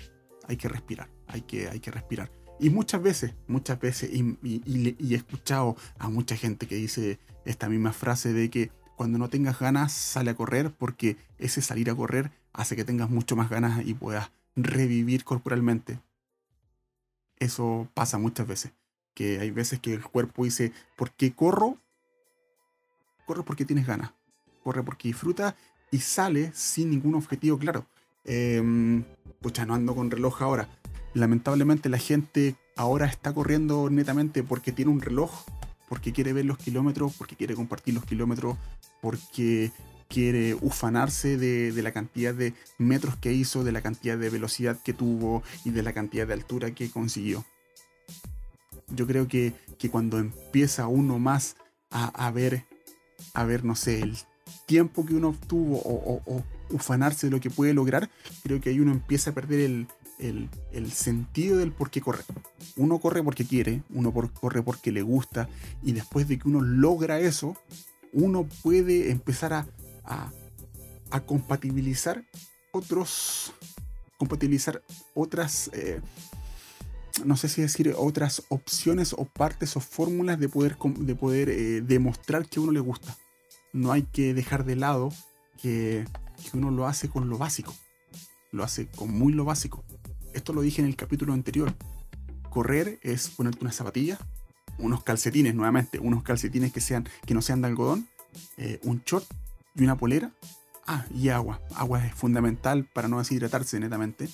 [0.48, 2.32] hay que respirar, hay que, hay que respirar.
[2.60, 7.68] Y muchas veces, muchas veces, y, y, he escuchado a mucha gente que dice esta
[7.70, 11.96] misma frase de que cuando no tengas ganas, sale a correr, porque ese salir a
[11.96, 16.00] correr hace que tengas mucho más ganas y puedas revivir corporalmente
[17.42, 18.72] eso pasa muchas veces.
[19.14, 21.78] Que hay veces que el cuerpo dice, ¿por qué corro?
[23.26, 24.12] Corre porque tienes ganas.
[24.64, 25.56] Corre porque disfruta
[25.90, 27.86] y sale sin ningún objetivo claro.
[28.24, 29.04] Eh,
[29.42, 30.70] pucha, no ando con reloj ahora.
[31.14, 35.44] Lamentablemente la gente ahora está corriendo netamente porque tiene un reloj,
[35.90, 38.56] porque quiere ver los kilómetros, porque quiere compartir los kilómetros,
[39.02, 39.72] porque
[40.12, 44.94] quiere ufanarse de, la cantidad de metros que hizo, de la cantidad de velocidad que
[44.94, 47.46] tuvo y de la cantidad de altura que consiguió.
[48.94, 49.54] Yo creo que,
[49.90, 51.56] cuando empieza uno más
[51.90, 52.66] a, ver,
[53.34, 54.18] a ver, no sé, el
[54.66, 58.10] tiempo que uno obtuvo o, ufanarse de lo que puede lograr,
[58.44, 59.60] creo que ahí uno empieza a perder
[60.20, 62.24] el, el, sentido del por qué corre.
[62.76, 65.48] Uno corre porque quiere, uno corre porque le gusta,
[65.82, 67.58] y después de que uno logra eso,
[68.14, 69.66] uno puede empezar a,
[70.04, 70.32] a,
[71.26, 72.24] compatibilizar
[72.72, 73.54] otros,
[74.18, 74.82] compatibilizar
[75.14, 76.00] otras, eh,
[77.26, 81.82] no sé si decir otras opciones o partes o fórmulas de poder, de poder eh,
[81.82, 83.18] demostrar que a uno le gusta.
[83.74, 85.10] No hay que dejar de lado
[85.62, 86.06] que,
[86.42, 87.74] que uno lo hace con lo básico.
[88.52, 89.84] Lo hace con muy lo básico.
[90.34, 91.74] Esto lo dije en el capítulo anterior.
[92.50, 94.18] Correr es ponerte una zapatilla,
[94.78, 98.08] unos calcetines nuevamente, unos calcetines que, sean, que no sean de algodón,
[98.58, 99.26] eh, un short
[99.76, 100.32] y una polera.
[100.88, 101.62] Ah, y agua.
[101.76, 104.30] Agua es fundamental para no deshidratarse netamente.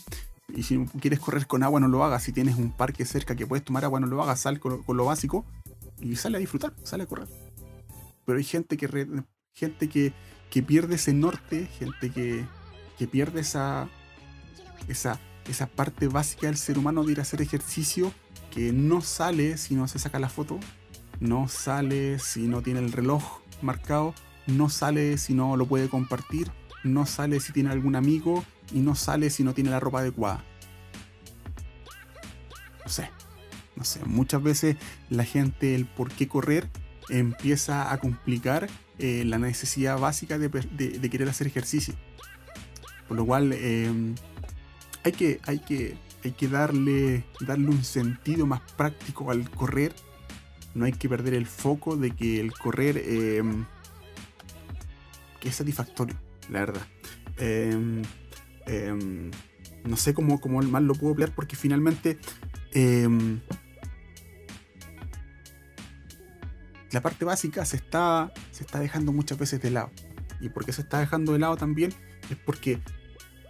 [0.49, 2.23] Y si quieres correr con agua, no lo hagas.
[2.23, 4.41] Si tienes un parque cerca que puedes tomar agua, no lo hagas.
[4.41, 5.45] Sal con, lo básico
[5.99, 7.27] y sale a disfrutar, sale a correr.
[8.25, 9.23] Pero hay gente que,
[9.53, 10.13] gente que,
[10.49, 12.45] que pierde ese norte, gente que,
[12.97, 13.89] que pierde esa,
[14.87, 18.11] esa, esa parte básica del ser humano de ir a hacer ejercicio,
[18.51, 20.59] que no sale si no se saca la foto,
[21.19, 24.13] no sale si no tiene el reloj marcado,
[24.47, 26.51] no sale si no lo puede compartir,
[26.83, 30.43] no sale si tiene algún amigo y no sale si no tiene la ropa adecuada.
[32.83, 33.09] No sé,
[33.75, 34.77] no sé, muchas veces
[35.09, 36.69] la gente el por qué correr
[37.09, 40.49] empieza a complicar eh, la necesidad básica de,
[41.09, 41.93] querer hacer ejercicio.
[43.07, 44.15] Por lo cual em,
[45.03, 49.93] hay, que, hay, que, hay que darle, darle un sentido más práctico al correr.
[50.73, 53.65] No hay que perder el foco de que el correr em,
[55.39, 56.15] que es satisfactorio,
[56.49, 56.87] la verdad.
[57.37, 58.01] Em,
[58.65, 59.31] em,
[59.83, 62.17] no sé cómo, cómo mal lo puedo pelear porque finalmente
[62.73, 63.39] em,
[66.91, 69.91] la parte básica se está, se está dejando muchas veces de lado.
[70.39, 71.93] ¿Y por qué se está dejando de lado también?
[72.29, 72.79] Es porque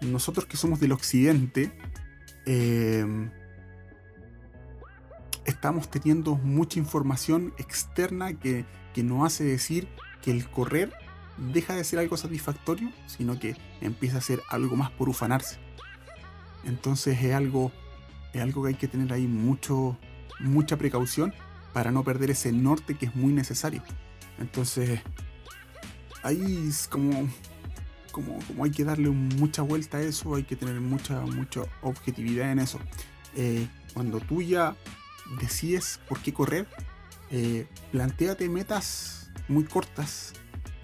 [0.02, 1.72] nosotros que somos del occidente,
[5.46, 9.88] estamos teniendo mucha información externa que, que nos hace decir
[10.22, 10.94] que el correr
[11.38, 15.58] deja de ser algo satisfactorio, sino que empieza a ser algo más por ufanarse.
[16.66, 17.72] Entonces es algo,
[18.34, 19.98] es algo que hay que tener ahí mucho,
[20.40, 21.34] mucha precaución
[21.74, 23.84] para no perder ese norte que es muy necesario.
[24.40, 25.00] Entonces,
[26.24, 27.30] ahí es como,
[28.12, 32.52] como, como hay que darle mucha vuelta a eso, hay que tener mucha, mucha objetividad
[32.52, 32.80] en eso.
[33.36, 34.76] Eh, cuando tú ya
[35.40, 36.68] decides por qué correr,
[37.30, 40.34] eh, planteate metas muy cortas,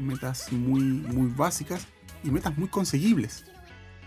[0.03, 1.87] metas muy, muy básicas
[2.23, 3.45] y metas muy conseguibles.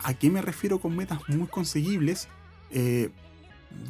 [0.03, 2.29] ¿A qué me refiero con metas muy conseguibles?
[2.71, 3.11] Eh,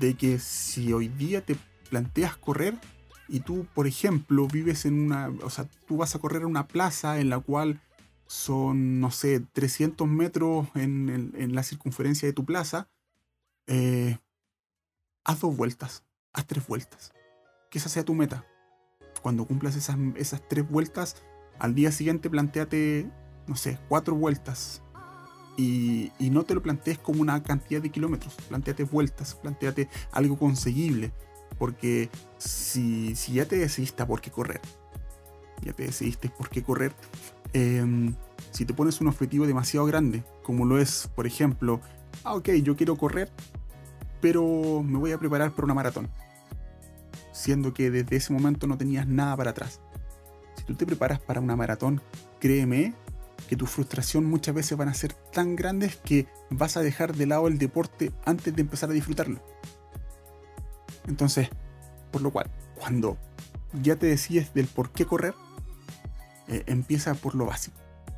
[0.01, 1.57] de que si hoy día te
[1.91, 2.75] planteas correr
[3.29, 6.67] y tú, por ejemplo, vives en una, o sea, tú vas a correr en una
[6.67, 7.81] plaza en la cual
[8.27, 12.89] son, no sé, 300 metros en, la circunferencia de tu plaza,
[13.67, 14.19] eh,
[15.25, 17.13] haz dos vueltas, haz tres vueltas.
[17.71, 18.45] Que esa sea tu meta.
[19.23, 21.23] Cuando cumplas esas, esas tres vueltas,
[21.59, 23.09] al día siguiente planteate,
[23.47, 24.83] no sé, cuatro vueltas.
[25.57, 31.13] Y, no te lo plantees como una cantidad de kilómetros, planteate vueltas, planteate algo conseguible.
[31.59, 34.61] Porque si, ya te decidiste por qué correr,
[35.63, 36.93] ya te decidiste por qué correr,
[37.55, 38.15] em,
[38.51, 41.81] si te pones un objetivo demasiado grande, como lo es, por ejemplo,
[42.25, 43.33] ah, ok, yo quiero correr,
[44.21, 46.11] pero me voy a preparar para una maratón,
[47.33, 49.81] siendo que desde ese momento no tenías nada para atrás.
[50.67, 52.01] Tú te preparas para una maratón,
[52.41, 52.95] créeme
[53.49, 57.27] que tu frustración muchas veces van a ser tan grandes que vas a dejar de
[57.27, 59.41] lado el deporte antes de empezar a disfrutarlo.
[61.07, 61.49] Entonces,
[62.11, 63.17] por lo cual, cuando
[63.83, 65.35] ya te decides del por qué correr,
[66.49, 67.77] eh, empieza por lo básico.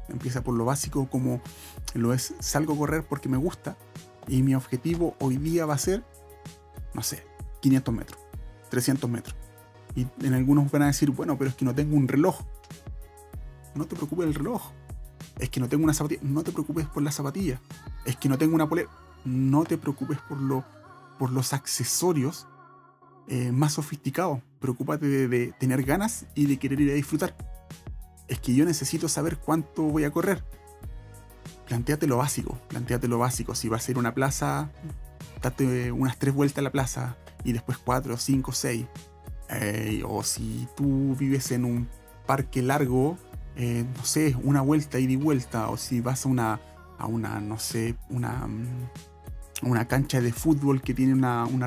[0.09, 1.43] Empieza por lo básico como
[1.95, 3.77] lo es salgo a correr porque me gusta
[4.27, 6.03] y mi objetivo hoy día va a ser,
[6.95, 7.25] no sé,
[7.61, 8.21] 500 metros,
[8.71, 9.37] 300 metros.
[9.99, 12.43] Y en algunos van a decir, bueno, pero es que no tengo un reloj.
[13.75, 14.71] No te preocupes del reloj.
[15.41, 16.21] Es que no tengo una zapatilla.
[16.23, 17.61] No te preocupes por la zapatilla.
[18.05, 18.89] Es que no tengo una polera.
[19.25, 20.65] No te preocupes por, lo,
[21.19, 22.47] por los accesorios
[23.27, 24.41] eh, más sofisticado.
[24.61, 27.37] Preocúpate de, tener ganas y de querer ir a disfrutar.
[28.29, 30.45] Es que yo necesito saber cuánto voy a correr.
[31.67, 33.57] Plantéate lo básico, planteate lo básico.
[33.57, 34.71] Si vas a ir a una plaza,
[35.43, 38.87] date unas tres vueltas a la plaza y después cuatro, cinco, seis.
[39.51, 41.89] Eh, o si tú vives en un
[42.27, 43.17] parque largo,
[43.57, 45.71] eh, no sé, una vuelta y de vuelta.
[45.71, 46.61] O si vas a una,
[46.99, 48.91] a una, no sé, una, mm,
[49.63, 51.67] una cancha de fútbol que tiene una, una,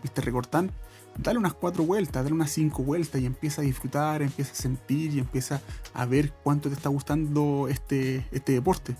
[0.00, 0.74] pista recortante
[1.18, 5.12] dale unas cuatro vueltas, dale unas cinco vueltas y empieza a disfrutar, empieza a sentir
[5.14, 5.60] y empieza
[5.92, 8.96] a ver cuánto te está gustando este, este deporte.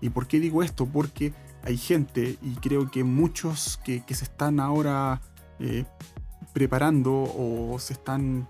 [0.00, 0.86] ¿Y por qué digo esto?
[0.86, 5.20] Porque hay gente, y creo que muchos que, se están ahora
[5.58, 5.84] eh,
[6.52, 8.46] preparando o se están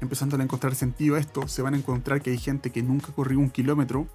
[0.00, 3.12] empezando a encontrar sentido a esto, se van a encontrar que hay gente que nunca
[3.12, 4.08] corrió un kilómetro,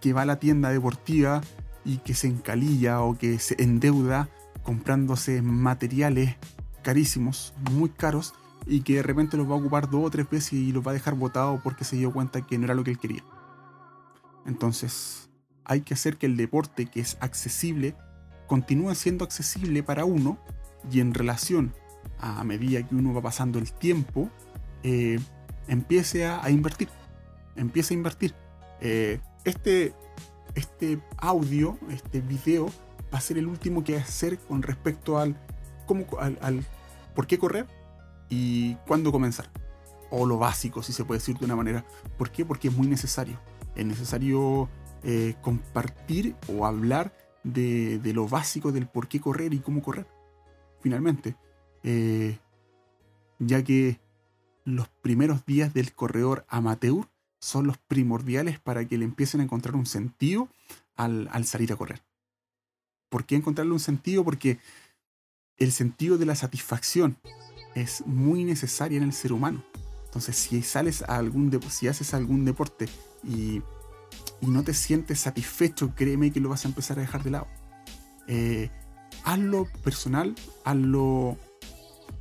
[0.00, 1.40] que va a la tienda deportiva
[1.84, 4.28] y que se encalilla o que se endeuda
[4.62, 6.36] comprándose materiales
[6.82, 8.34] carísimos, muy caros,
[8.66, 10.92] y que de repente los va a ocupar dos o tres veces y los va
[10.92, 13.24] a dejar botado porque se dio cuenta que no era lo que él quería.
[14.46, 15.28] Entonces,
[15.64, 17.96] hay que hacer que el deporte que es accesible
[18.46, 20.38] continúe siendo accesible para uno
[20.90, 21.72] y en relación
[22.18, 24.30] a medida que uno va pasando el tiempo,
[24.82, 25.18] eh,
[25.68, 26.88] empiece a, invertir.
[27.56, 28.34] Empiece a invertir.
[28.80, 29.94] Eh, este,
[30.54, 32.66] este audio, este video,
[33.12, 35.36] va a ser el último que hacer con respecto al
[36.40, 36.64] al,
[37.14, 37.66] por qué correr
[38.28, 39.50] y cuándo comenzar.
[40.10, 41.84] O lo básico, si se puede decir de una manera.
[42.18, 42.44] ¿Por qué?
[42.44, 43.38] Porque es muy necesario.
[43.76, 44.68] Es necesario
[45.04, 47.12] eh, compartir o hablar
[47.44, 50.06] de, lo básico del por qué correr y cómo correr.
[50.80, 51.36] Finalmente.
[51.82, 52.38] Eh,
[53.38, 54.00] ya que
[54.64, 57.08] los primeros días del corredor amateur
[57.40, 60.48] son los primordiales para que le empiecen a encontrar un sentido
[60.96, 62.02] al, al salir a correr.
[63.08, 64.24] ¿Por qué encontrarle un sentido?
[64.24, 64.58] Porque
[65.56, 67.16] el sentido de la satisfacción
[67.74, 69.64] es muy necesaria en el ser humano.
[70.06, 72.88] Entonces, si sales a algún si haces algún deporte
[73.22, 73.62] y,
[74.40, 77.46] no te sientes satisfecho, créeme que lo vas a empezar a dejar de lado.
[78.26, 78.70] Eh,
[79.24, 81.36] hazlo personal, hazlo,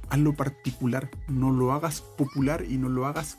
[0.09, 1.09] hazlo particular.
[1.27, 3.37] No lo hagas popular y no lo hagas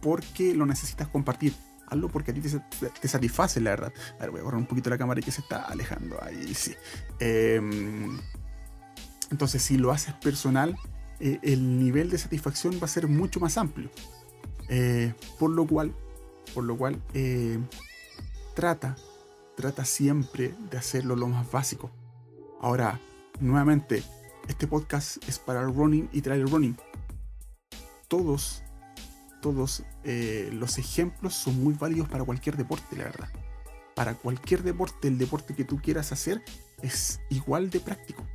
[0.00, 1.54] porque lo necesitas compartir.
[1.86, 3.92] Hazlo porque a ti te, satisface, la verdad.
[4.18, 6.22] A ver, voy a borrar un poquito la cámara que se está alejando.
[6.22, 6.74] Ahí sí.
[7.18, 7.60] Eh,
[9.30, 10.76] entonces, si lo haces personal,
[11.18, 13.90] eh, el nivel de satisfacción va a ser mucho más amplio.
[14.68, 15.92] Eh, por lo cual,
[16.54, 17.02] por lo cual
[18.54, 18.96] trata,
[19.56, 21.90] trata siempre de hacerlo lo más básico.
[22.60, 23.00] Ahora,
[23.40, 24.02] nuevamente,
[24.48, 26.76] este podcast es para running y trail running.
[28.08, 28.62] Todos,
[29.40, 33.28] todos los ejemplos son muy válidos para cualquier deporte, la verdad.
[33.94, 36.42] Para cualquier deporte, el deporte que tú quieras hacer
[36.82, 38.26] es igual de práctico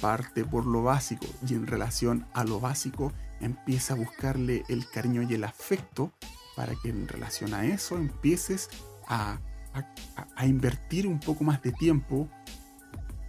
[0.00, 5.22] parte por lo básico y en relación a lo básico empieza a buscarle el cariño
[5.22, 6.12] y el afecto
[6.56, 8.68] para que en relación a eso empieces
[9.06, 9.38] a,
[10.44, 12.28] invertir un poco más de tiempo,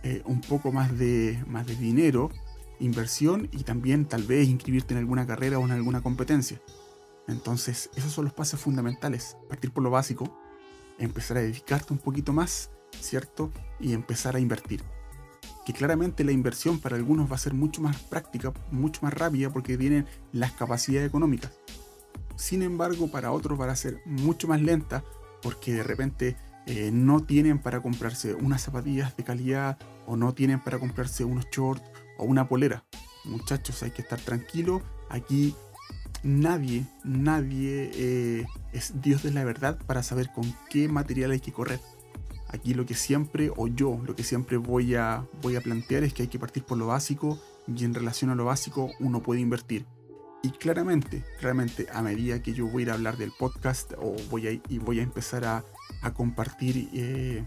[0.04, 2.30] eh, un poco más de, más de dinero,
[2.80, 6.62] inversión y también tal vez inscribirte en alguna carrera o en alguna competencia.
[7.28, 9.38] Entonces, esos son los pasos fundamentales.
[9.48, 10.38] Partir por lo básico,
[10.98, 13.52] empezar a dedicarte un poquito más, ¿cierto?
[13.80, 14.84] Y empezar a invertir
[15.66, 19.50] que claramente la inversión para algunos va a ser mucho más práctica, mucho más rápida
[19.52, 21.52] porque tienen las capacidades económicas.
[22.36, 25.04] Sin embargo, para otros va a ser mucho más lenta
[25.42, 30.60] porque de repente eh, no tienen para comprarse unas zapatillas de calidad o no tienen
[30.60, 31.84] para comprarse unos shorts
[32.18, 32.84] o una polera.
[33.26, 34.82] Muchachos, hay que estar tranquilos.
[35.10, 35.56] Aquí
[36.24, 41.52] nadie, nadie eh, es Dios de la verdad para saber con qué material hay que
[41.52, 41.80] correr.
[42.50, 46.14] Aquí lo que siempre, o yo, lo que siempre voy a, voy a plantear es
[46.14, 49.40] que hay que partir por lo básico y en relación a lo básico uno puede
[49.40, 49.86] invertir.
[50.44, 54.16] Y claramente, claramente, a medida que yo voy a ir a hablar del podcast o
[54.30, 55.64] voy a, voy a empezar a,
[56.14, 57.44] compartir eh,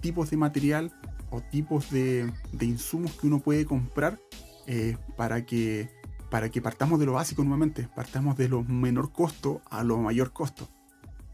[0.00, 0.92] tipos de material
[1.30, 4.20] o tipos de, insumos que uno puede comprar
[4.66, 5.88] eh, para, que,
[6.30, 10.32] para que partamos de lo básico nuevamente, partamos de lo menor costo a lo mayor
[10.32, 10.68] costo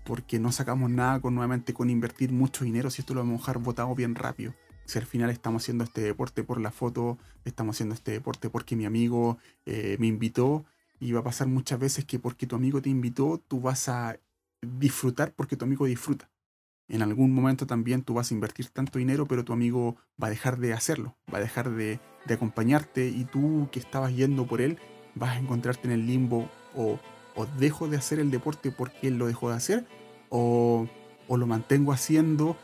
[0.05, 3.43] porque no sacamos nada con nuevamente con invertir mucho dinero si esto lo vamos a
[3.43, 4.55] dejar botado bien rápido.
[4.85, 8.77] Si al final estamos haciendo este deporte por la foto, estamos haciendo este deporte porque
[8.77, 10.65] mi amigo eh, me invitó,
[10.99, 14.19] y va a pasar muchas veces que porque tu amigo te invitó, tú vas a
[14.63, 16.31] disfrutar porque tu amigo disfruta.
[16.89, 20.31] En algún momento también tú vas a invertir tanto dinero, pero tu amigo va a
[20.31, 24.61] dejar de hacerlo, va a dejar de, de acompañarte y tú que estabas yendo por
[24.61, 24.79] él,
[25.15, 27.01] vas a encontrarte en el limbo o
[27.37, 29.87] o dejo de hacer el deporte porque él lo dejó de hacer,
[30.31, 30.89] o,
[31.29, 32.57] lo mantengo haciendo,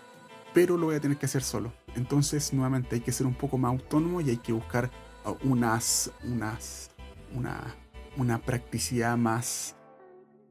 [0.55, 1.73] pero lo voy a tener que hacer solo.
[1.95, 4.91] Entonces, nuevamente, hay que ser un poco más autónomo y hay que buscar
[5.25, 6.91] uh, unas, unas,
[7.35, 7.77] una,
[8.17, 9.77] una practicidad más,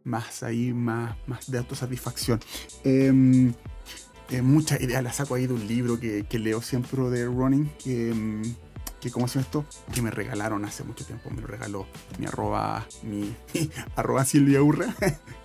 [0.04, 2.40] más ahí, más, más de autosatisfacción.
[2.84, 8.12] Eh, muchas ideas las saco ahí de un libro que, leo siempre de running, que,
[8.12, 8.42] em,
[9.02, 11.86] que como es esto, que me regalaron hace mucho tiempo, me lo regaló
[12.18, 13.36] mi arroba, mi,
[13.98, 14.96] arroba Silvia Urra,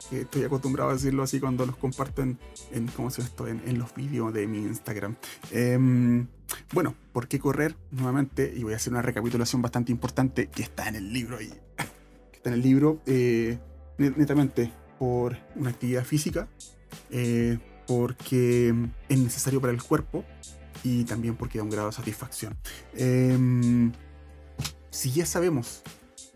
[0.09, 2.39] que estoy acostumbrado a decirlo así cuando los comparto en,
[2.71, 3.49] en ¿cómo se esto?
[3.49, 5.17] En, los vídeos de mi Instagram.
[5.51, 6.29] Em,
[6.73, 7.75] bueno, ¿por qué correr?
[7.91, 11.49] Nuevamente, y voy a hacer una recapitulación bastante importante que está en el libro ahí,
[12.31, 13.59] que está en el libro, eh,
[13.99, 16.49] netamente por una actividad física,
[17.11, 18.75] eh, porque
[19.09, 20.25] es necesario para el cuerpo,
[20.83, 22.57] y también porque da un grado de satisfacción.
[22.95, 23.93] Em,
[24.91, 25.83] si ya sabemos,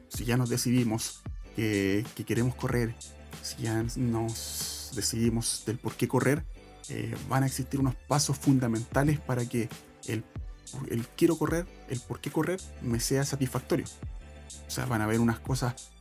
[0.08, 1.22] si ya nos decidimos
[1.56, 2.94] que, queremos correr,
[3.42, 6.44] si ya nos decidimos del por qué correr,
[6.88, 9.68] eh, van a existir unos pasos fundamentales para que
[10.06, 10.24] el,
[10.90, 13.86] el quiero correr, el por qué correr, me sea satisfactorio.
[14.66, 15.92] O sea, van a haber unas cosas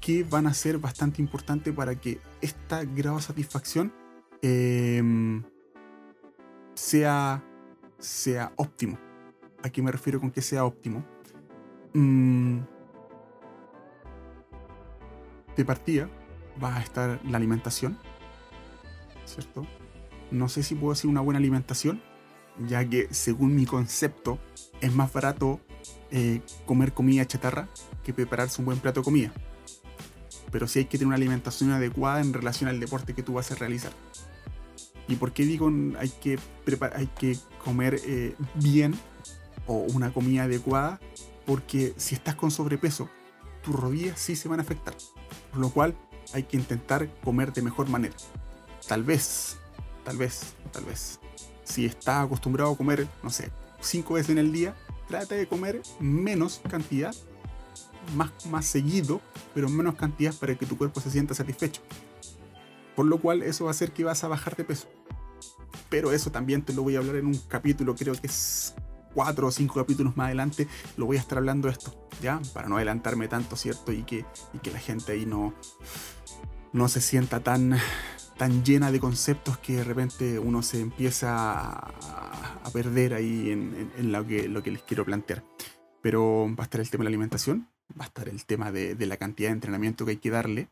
[0.00, 3.92] que van a ser bastante importantes para que este grado de satisfacción
[4.42, 5.42] em,
[6.74, 7.42] sea
[7.98, 8.98] sea óptimo.
[9.62, 11.04] ¿A qué me refiero con que sea óptimo?
[11.94, 12.60] Mm,
[15.56, 16.08] de partida
[16.62, 17.98] va a estar la alimentación,
[19.24, 19.66] ¿cierto?
[20.30, 22.02] No sé si puedo decir una buena alimentación,
[22.66, 24.38] ya que según mi concepto
[24.80, 25.60] es más barato
[26.10, 27.68] eh, comer comida chatarra
[28.04, 29.32] que prepararse un buen plato de comida.
[30.50, 33.50] Pero sí hay que tener una alimentación adecuada en relación al deporte que tú vas
[33.50, 33.92] a realizar.
[35.08, 36.38] ¿Y por qué digo hay que,
[36.94, 38.94] hay que comer eh, bien
[39.66, 41.00] o una comida adecuada?
[41.44, 43.08] Porque si estás con sobrepeso,
[43.62, 44.94] tus rodillas sí se van a afectar.
[45.50, 45.96] Por lo cual
[46.32, 48.14] hay que intentar comer de mejor manera.
[48.88, 49.58] Tal vez,
[50.04, 51.20] tal vez, tal vez.
[51.64, 54.74] Si estás acostumbrado a comer, no sé, cinco veces en el día,
[55.08, 57.14] trata de comer menos cantidad,
[58.14, 59.20] más, más seguido,
[59.54, 61.82] pero menos cantidad para que tu cuerpo se sienta satisfecho.
[62.94, 64.88] Por lo cual eso va a hacer que vas a bajar de peso.
[65.88, 68.74] Pero eso también te lo voy a hablar en un capítulo, creo que es
[69.14, 72.40] cuatro o cinco capítulos más adelante, lo voy a estar hablando de esto, ¿ya?
[72.52, 73.92] Para no adelantarme tanto, ¿cierto?
[73.92, 74.26] Y que,
[74.62, 75.54] que la gente ahí no,
[76.74, 77.78] no se sienta tan,
[78.36, 84.26] tan llena de conceptos que de repente uno se empieza a, perder ahí en, lo,
[84.26, 85.42] que, lo que les quiero plantear.
[86.02, 88.94] Pero va a estar el tema de la alimentación, va a estar el tema de,
[89.06, 90.68] la cantidad de entrenamiento que hay que darle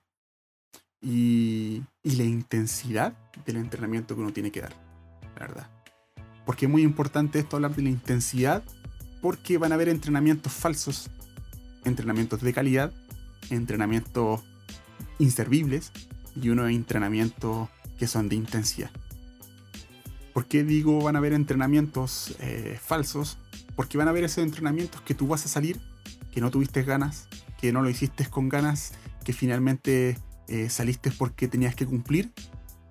[1.00, 4.74] y, y, la intensidad del entrenamiento que uno tiene que dar,
[5.34, 5.70] la verdad.
[6.46, 8.62] Porque es muy importante esto hablar de la intensidad,
[9.20, 11.10] porque van a haber entrenamientos falsos,
[11.84, 12.92] entrenamientos de calidad,
[13.50, 14.42] entrenamientos
[15.18, 15.92] inservibles
[16.40, 18.90] y unos entrenamientos que son de intensidad.
[20.32, 23.38] ¿Por qué digo van a haber entrenamientos eh, falsos?
[23.76, 25.80] Porque van a haber esos entrenamientos que tú vas a salir,
[26.34, 27.28] que no tuviste ganas,
[27.60, 30.18] que no lo hiciste con ganas, que finalmente
[30.48, 32.32] eh, saliste porque tenías que cumplir.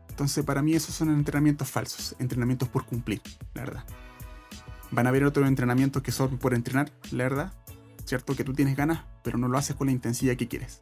[0.10, 3.22] Entonces para mí esos son entrenamientos falsos, entrenamientos por cumplir,
[3.54, 3.84] la verdad.
[4.92, 7.54] Van a haber otros entrenamientos que son por entrenar, la verdad.
[8.06, 10.80] Cierto que tú tienes ganas, pero no lo haces con la intensidad que quieres.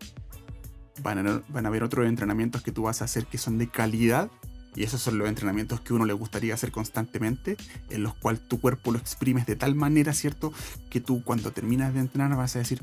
[1.01, 3.70] Van a, van a haber otros entrenamientos que tú vas a hacer que son de
[3.70, 4.30] calidad
[4.76, 7.57] y esos son los entrenamientos que uno le gustaría hacer constantemente,
[7.89, 10.53] en los cuales tu cuerpo lo exprimes de tal manera, ¿cierto?
[10.89, 12.82] Que tú cuando terminas de entrenar vas a decir,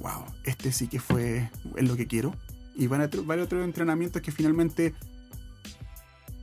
[0.00, 2.34] wow, este sí que fue, es lo que quiero.
[2.74, 4.94] Y van a haber otros entrenamientos que finalmente,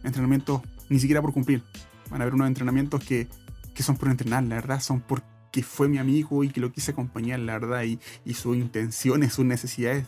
[0.03, 1.63] entrenamientos ni siquiera por cumplir.
[2.09, 3.27] Van a haber unos entrenamientos que,
[3.75, 6.91] que son por entrenar, la verdad, son porque fue mi amigo y que lo quise
[6.91, 10.07] acompañar, la verdad, y, y sus intenciones, sus necesidades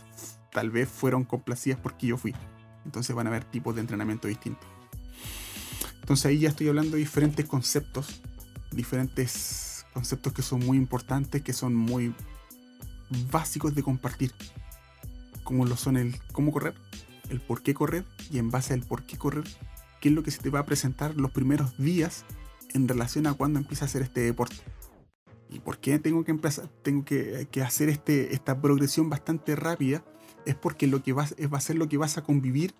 [0.51, 2.33] tal vez fueron complacidas porque yo fui.
[2.85, 4.78] Entonces van a haber tipos de entrenamiento distintos.
[6.10, 8.24] Entonces ahí ya estoy hablando de diferentes conceptos,
[8.72, 12.16] diferentes conceptos que son muy importantes, que son muy
[13.32, 14.34] básicos de compartir,
[15.43, 16.74] como lo son el cómo correr,
[17.30, 19.43] el por qué correr y en base al por qué correr,
[20.01, 22.26] qué es lo que se te va a presentar los primeros días
[22.74, 24.55] en relación a cuando empieza a hacer este deporte.
[25.47, 30.03] ¿Y por qué tengo que empezar, tengo que, hacer este, esta progresión bastante rápida?
[30.47, 32.74] Es porque lo que va a ser lo que vas a convivir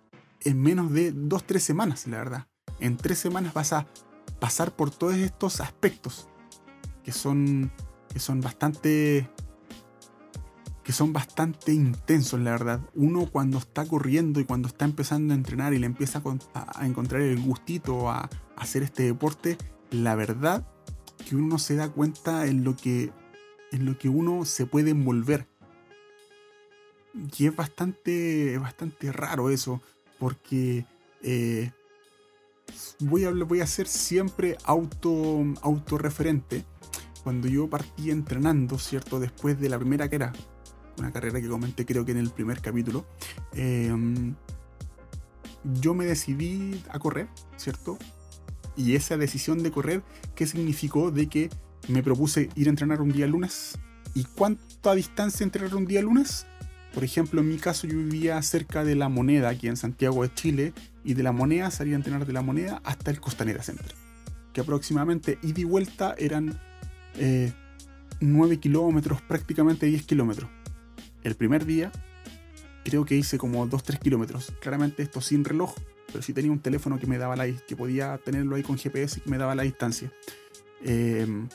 [0.46, 2.48] en menos de 2-3 semanas, la verdad
[2.80, 3.88] en tres semanas vas a
[4.40, 6.28] pasar por todos estos aspectos
[7.04, 7.72] que son,
[8.14, 9.30] que son bastante
[10.90, 12.82] que son bastante intensos, la verdad.
[12.96, 16.20] Uno cuando está corriendo y cuando está empezando a entrenar y le empieza
[16.56, 19.56] a, encontrar el gustito a, hacer este deporte,
[19.92, 20.68] la verdad
[21.28, 23.12] que uno se da cuenta en lo que,
[23.72, 25.48] en lo que uno se puede envolver.
[27.38, 29.84] Y es bastante, bastante raro eso,
[30.18, 30.88] porque
[31.22, 31.72] eh,
[33.00, 36.66] voy a, voy a ser siempre auto, autorreferente.
[37.24, 39.20] Cuando yo partí entrenando, ¿cierto?
[39.20, 40.34] Después de la primera carrera,
[40.98, 43.06] una carrera que comenté creo que en el primer capítulo,
[43.54, 44.36] em,
[45.64, 47.28] yo me decidí a correr,
[47.58, 47.98] ¿cierto?
[48.76, 50.04] Y esa decisión de correr,
[50.36, 51.12] ¿qué significó?
[51.12, 51.50] De que
[51.88, 53.78] me propuse ir a entrenar un día lunes.
[54.14, 56.48] ¿Y cuánta distancia entrenar un día lunes?
[56.94, 60.34] Por ejemplo, en mi caso yo vivía cerca de La Moneda, aquí en Santiago de
[60.34, 60.74] Chile,
[61.10, 63.96] y de La Moneda salía a entrenar de La Moneda hasta el Costanera Center,
[64.54, 66.60] que aproximadamente ida y vuelta eran
[67.16, 70.52] 9 eh, kilómetros, prácticamente 10 kilómetros.
[71.24, 71.92] El primer día
[72.86, 75.74] creo que hice como 2-3 kilómetros, claramente esto sin reloj,
[76.06, 79.20] pero sí tenía un teléfono que me daba la que podía tenerlo ahí con GPS
[79.20, 80.14] que me daba la distancia.
[80.84, 81.50] Em,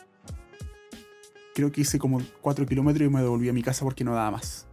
[1.55, 4.33] creo que hice como 4 kilómetros y me devolví a mi casa porque no daba
[4.33, 4.67] más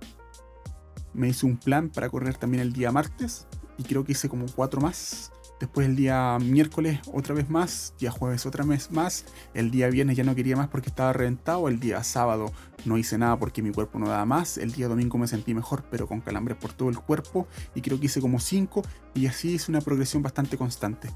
[1.14, 3.48] me hice un plan para correr también el día martes
[3.78, 5.32] y creo que hice como cuatro más.
[5.60, 10.18] Después el día miércoles otra vez más, día jueves otra vez más, el día viernes
[10.18, 12.52] ya no quería más porque estaba reventado, el día sábado
[12.84, 15.84] no hice nada porque mi cuerpo no daba más, el día domingo me sentí mejor
[15.92, 18.82] pero con calambres por todo el cuerpo y creo que hice como cinco
[19.14, 21.10] y así hice una progresión bastante constante.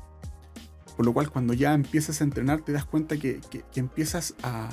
[0.96, 3.42] Por lo cual cuando ya empiezas a entrenar te das cuenta que,
[3.74, 4.70] empiezas a,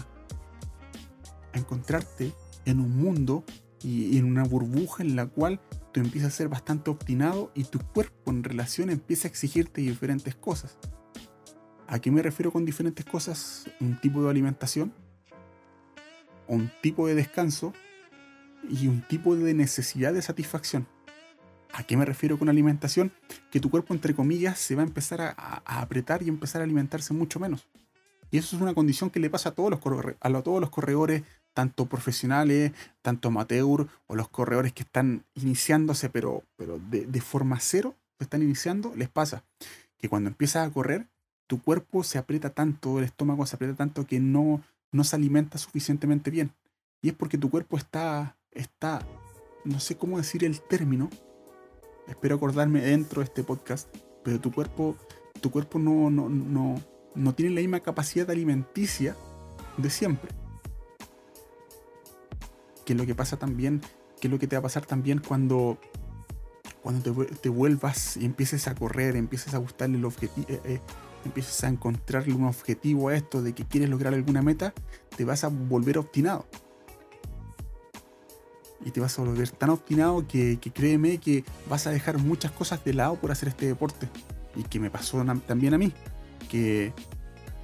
[1.55, 2.35] a encontrarte
[2.66, 3.43] en un mundo
[3.83, 5.61] y, en una burbuja en la cual
[5.93, 10.34] tú empiezas a ser bastante obstinado y tu cuerpo en relación empieza a exigirte diferentes
[10.34, 10.78] cosas.
[11.86, 13.66] ¿A qué me refiero con diferentes cosas?
[13.80, 14.95] Un tipo de alimentación,
[16.49, 17.74] un tipo de descanso
[18.68, 20.86] y un tipo de necesidad de satisfacción.
[21.74, 23.12] ¿A qué me refiero con alimentación?
[23.51, 27.14] Que tu cuerpo, entre comillas, se va a empezar a, apretar y empezar a alimentarse
[27.14, 27.66] mucho menos.
[28.30, 29.80] Y eso es una condición que le pasa a todos los,
[30.20, 31.22] a todos los corredores,
[31.55, 32.73] tanto profesionales,
[33.03, 38.93] tanto amateur o los corredores que están iniciándose, pero, pero de, forma cero, están iniciando,
[38.95, 39.43] les pasa
[39.99, 41.09] que cuando empiezas a correr,
[41.47, 45.59] tu cuerpo se aprieta tanto, el estómago se aprieta tanto que no, no se alimenta
[45.59, 46.53] suficientemente bien.
[47.03, 49.05] Y es porque tu cuerpo está, está,
[49.65, 51.11] no sé cómo decir el término,
[52.07, 53.89] espero acordarme dentro de este podcast,
[54.23, 54.97] pero tu cuerpo,
[55.41, 56.81] tu cuerpo no, no, no,
[57.17, 59.17] no tiene la misma capacidad alimenticia
[59.79, 60.41] de siempre
[62.85, 63.80] que es lo que pasa también,
[64.20, 65.78] que es lo que te va a pasar también cuando,
[66.83, 70.80] cuando te, vuelvas y empieces a correr, empieces a gustarle el objetivo, eh, eh,
[71.62, 74.74] a encontrarle un objetivo a esto de que quieres lograr alguna meta,
[75.16, 76.47] te vas a volver obstinado.
[78.85, 82.85] y te vas a volver tan obstinado que, créeme que vas a dejar muchas cosas
[82.85, 84.09] de lado por hacer este deporte.
[84.57, 85.93] Y que me pasó también a mí,
[86.51, 86.93] que,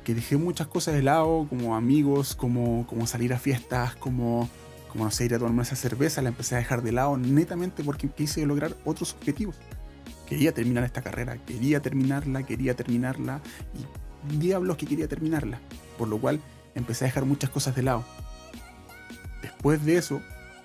[0.04, 4.48] que dejé muchas cosas de lado, como amigos, como, como salir a fiestas, como,
[4.88, 7.84] como no sé, ir a tomarme esa cerveza, la empecé a dejar de lado netamente
[7.84, 9.56] porque quise lograr otros objetivos.
[10.26, 13.40] Quería terminar esta carrera, quería terminarla, quería terminarla
[14.30, 15.60] y diablos que quería terminarla.
[15.96, 16.40] Por lo cual
[16.74, 18.04] empecé a dejar muchas cosas de lado.
[19.42, 20.20] Después de eso,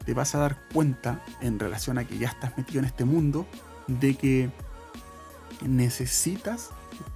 [0.05, 3.47] te vas a dar cuenta, en relación a que ya estás metido en este mundo,
[3.87, 4.49] de que
[5.65, 6.69] necesitas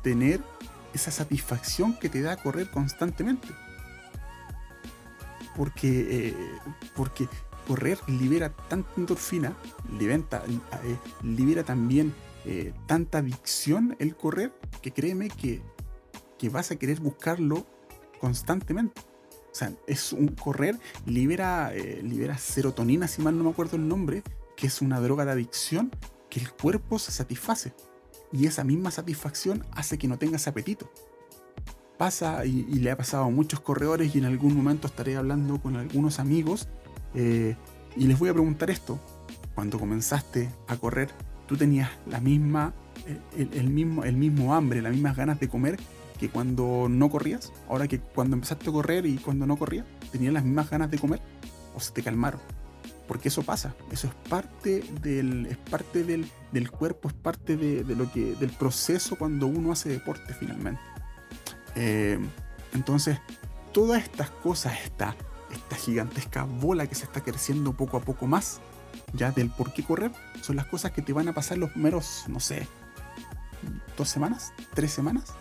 [0.04, 0.42] tener
[0.94, 3.48] esa satisfacción que te da correr constantemente.
[5.58, 6.36] Porque, eh,
[6.96, 7.28] porque
[7.68, 9.58] correr libera tanta endorfina,
[10.00, 12.14] libera, eh, libera también
[12.46, 15.62] eh, tanta adicción el correr, que créeme que,
[16.38, 17.66] que vas a querer buscarlo
[18.22, 19.02] constantemente.
[19.52, 20.78] O sea, es un correr,
[21.08, 24.22] libera, libera serotonina, si mal no me acuerdo el nombre,
[24.56, 25.92] que es una droga de adicción
[26.30, 27.74] que el cuerpo se satisface.
[28.32, 30.92] Y esa misma satisfacción hace que no tengas apetito.
[31.98, 35.76] Pasa y, le ha pasado a muchos corredores y en algún momento estaré hablando con
[35.78, 36.68] algunos amigos
[37.16, 37.56] eh,
[37.96, 39.00] y les voy a preguntar esto.
[39.56, 41.10] Cuando comenzaste a correr,
[41.48, 42.74] ¿tú tenías la misma,
[43.36, 45.80] eh, el mismo, el mismo hambre, las mismas ganas de comer
[46.20, 50.34] que cuando no corrías, ahora que cuando empezaste a correr y cuando no corrías, tenías
[50.34, 51.20] las mismas ganas de comer
[51.76, 52.42] o se te calmaron.
[53.08, 56.30] Porque eso pasa, eso es parte del, es parte del,
[56.70, 60.82] cuerpo, es parte de, lo que, del proceso cuando uno hace deporte finalmente.
[61.78, 62.18] Eh,
[62.74, 63.20] entonces,
[63.72, 65.16] todas estas cosas, esta,
[65.52, 68.60] esta gigantesca bola que se está creciendo poco a poco más,
[69.14, 70.12] ya del por qué correr,
[70.42, 72.68] son las cosas que te van a pasar los primeros, no sé,
[73.96, 75.34] dos semanas, tres semanas,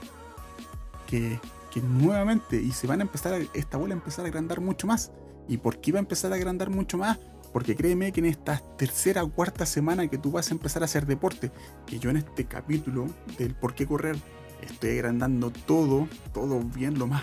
[1.07, 1.41] que,
[1.82, 5.12] nuevamente, y se van a empezar, a, esta bola a empezar a agrandar mucho más.
[5.49, 7.18] ¿Y por qué va a empezar a agrandar mucho más?
[7.53, 10.87] Porque créeme que en esta tercera o cuarta semana que tú vas a empezar a
[10.87, 11.53] hacer deporte,
[11.87, 13.07] que yo en este capítulo
[13.39, 14.16] del por qué correr
[14.62, 17.22] estoy agrandando todo, todo bien, lo más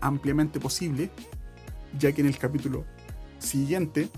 [0.00, 1.10] ampliamente posible,
[1.98, 2.84] ya que en el capítulo
[3.38, 4.08] siguiente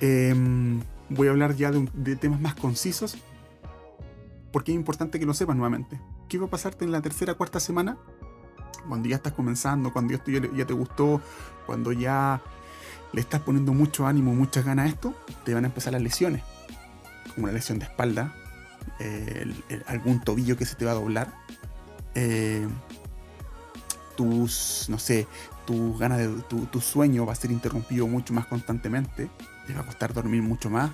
[0.00, 3.16] em, voy a hablar ya de, temas más concisos,
[4.52, 6.00] porque es importante que lo sepas nuevamente.
[6.28, 7.98] ¿Qué va a pasarte en la tercera, cuarta semana?
[8.88, 11.20] Cuando ya estás comenzando, cuando esto ya, te gustó,
[11.66, 12.40] cuando ya
[13.12, 15.14] le estás poniendo mucho ánimo, muchas ganas a esto,
[15.44, 16.42] te van a empezar las lesiones.
[17.34, 18.34] Como una lesión de espalda,
[19.86, 21.32] algún tobillo que se te va a doblar,
[22.14, 22.66] eh,
[24.16, 25.26] tus, no sé,
[25.66, 29.30] tus ganas de tu, tu, sueño va a ser interrumpido mucho más constantemente,
[29.66, 30.90] te va a costar dormir mucho más,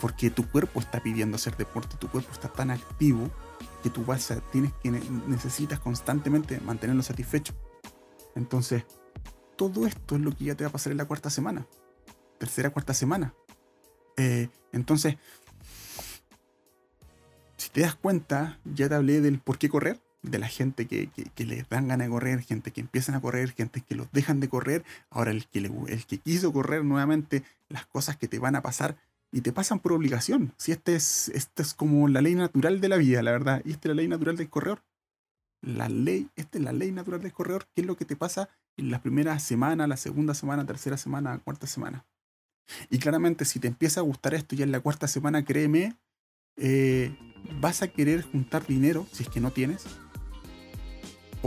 [0.00, 3.30] porque tu cuerpo está pidiendo hacer deporte, tu cuerpo está tan activo
[3.82, 7.54] que tú vas tienes que necesitas constantemente mantenerlo satisfecho.
[8.34, 8.84] Entonces,
[9.56, 11.66] todo esto es lo que ya te va a pasar en la cuarta semana.
[12.38, 13.32] Tercera, cuarta semana.
[14.16, 15.16] Eh, entonces,
[17.56, 20.00] si te das cuenta, ya te hablé del por qué correr,
[20.30, 23.52] de la gente que, que, les dan ganas de correr, gente que empiezan a correr,
[23.52, 24.84] gente que los dejan de correr.
[25.10, 28.96] Ahora el que, el que quiso correr nuevamente, las cosas que te van a pasar
[29.32, 30.52] y te pasan por obligación.
[30.56, 33.62] Si este es, este es como la ley natural de la vida, la verdad.
[33.64, 34.82] Y esta es la ley natural del corredor.
[35.62, 38.48] La ley, esta es la ley natural del corredor, ¿Qué es lo que te pasa
[38.76, 42.04] en la primera semana, la segunda semana, tercera semana, cuarta semana.
[42.90, 45.96] Y claramente, si te empieza a gustar esto ya en la cuarta semana, créeme,
[46.56, 47.14] eh,
[47.60, 49.86] vas a querer juntar dinero, si es que no tienes,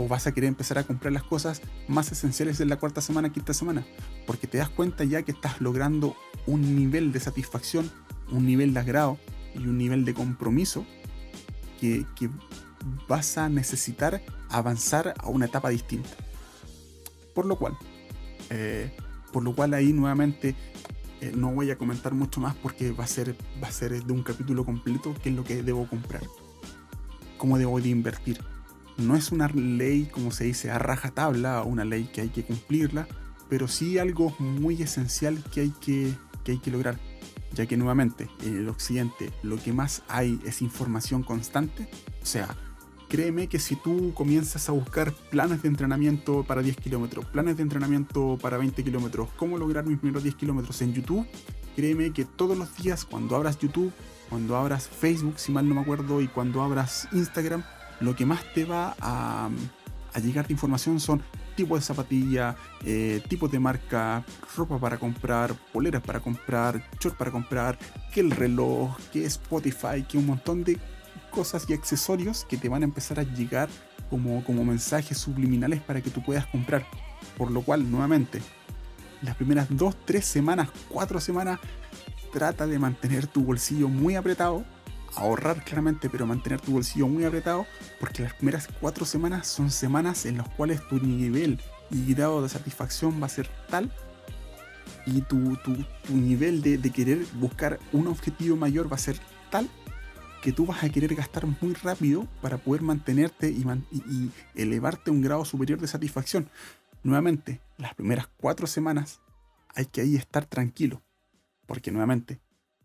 [0.00, 3.32] o vas a querer empezar a comprar las cosas más esenciales en la cuarta semana,
[3.32, 3.84] quinta semana,
[4.26, 7.90] porque te das cuenta ya que estás logrando un nivel de satisfacción,
[8.30, 9.18] un nivel de agrado
[9.54, 10.86] y un nivel de compromiso
[11.80, 12.04] que,
[13.06, 16.08] vas a necesitar avanzar a una etapa distinta.
[17.34, 17.76] Por lo cual,
[18.48, 18.90] eh,
[19.34, 20.54] por lo cual ahí nuevamente
[21.20, 24.12] eh, no voy a comentar mucho más porque va a ser, va a ser de
[24.12, 26.22] un capítulo completo qué es lo que debo comprar,
[27.36, 28.40] cómo debo de invertir
[29.00, 33.06] no es una ley, como se dice, a rajatabla, una ley que hay que cumplirla,
[33.48, 36.14] pero sí algo muy esencial que hay que,
[36.46, 36.98] hay que lograr.
[37.52, 41.88] Ya que nuevamente en el occidente lo que más hay es información constante.
[42.22, 42.56] O sea,
[43.08, 47.64] créeme que si tú comienzas a buscar planes de entrenamiento para 10 kilómetros, planes de
[47.64, 51.26] entrenamiento para 20 kilómetros, cómo lograr mis primeros 10 kilómetros en YouTube,
[51.74, 53.92] créeme que todos los días cuando abras YouTube,
[54.28, 57.64] cuando abras Facebook, si mal no me acuerdo, y cuando abras Instagram,
[58.00, 59.50] lo que más te va a,
[60.22, 61.22] llegar de información son
[61.54, 64.24] tipos de zapatilla, eh, tipos de marca,
[64.56, 67.78] ropa para comprar, poleras para comprar, shorts para comprar,
[68.12, 70.78] que el reloj, que Spotify, que un montón de
[71.30, 73.68] cosas y accesorios que te van a empezar a llegar
[74.08, 76.86] como, como mensajes subliminales para que tú puedas comprar.
[77.36, 78.40] Por lo cual, nuevamente,
[79.22, 81.60] las primeras 2, 3 semanas, 4 semanas,
[82.32, 84.64] trata de mantener tu bolsillo muy apretado,
[85.16, 87.66] ahorrar claramente, pero mantener tu bolsillo muy apretado,
[87.98, 92.48] porque las primeras cuatro semanas son semanas en las cuales tu nivel y grado de
[92.48, 93.90] satisfacción va a ser tal
[95.06, 95.56] y tu,
[96.08, 99.18] nivel de, querer buscar un objetivo mayor va a ser
[99.50, 99.68] tal
[100.42, 103.64] que tú vas a querer gastar muy rápido para poder mantenerte y,
[104.54, 106.48] elevarte un grado superior de satisfacción.
[107.02, 109.20] Nuevamente, las primeras cuatro semanas
[109.74, 111.02] hay que ahí estar tranquilo.
[111.66, 112.40] Porque nuevamente,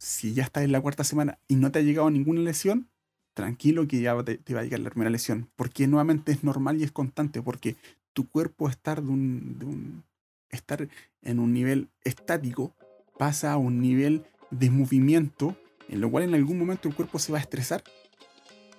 [0.05, 2.89] si ya estás en la cuarta semana y no te ha llegado ninguna lesión,
[3.33, 5.49] tranquilo que ya te, va a llegar la primera lesión.
[5.55, 7.41] Porque nuevamente es normal y es constante.
[7.41, 7.75] Porque
[8.13, 10.03] tu cuerpo estar, de un,
[10.51, 10.87] estar
[11.23, 12.75] en un nivel estático
[13.17, 15.57] pasa a un nivel de movimiento
[15.89, 17.83] en lo cual en algún momento el cuerpo se va a estresar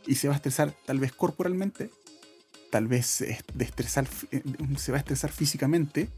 [0.07, 1.91] y se va a estresar tal vez corporalmente,
[2.71, 4.43] tal vez de estresar, eh,
[4.77, 6.09] se va a estresar físicamente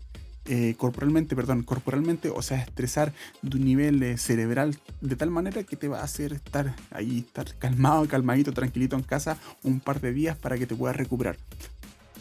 [0.50, 5.88] eh, corporalmente, perdón, corporalmente, o sea, estresar de nivel cerebral de tal manera que te
[5.88, 10.38] va a hacer estar ahí, estar calmado, calmadito, tranquilito en casa un par de días
[10.38, 11.36] para que te puedas recuperar.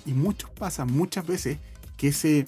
[0.06, 1.58] Y muchos pasa muchas veces
[1.96, 2.48] que ese,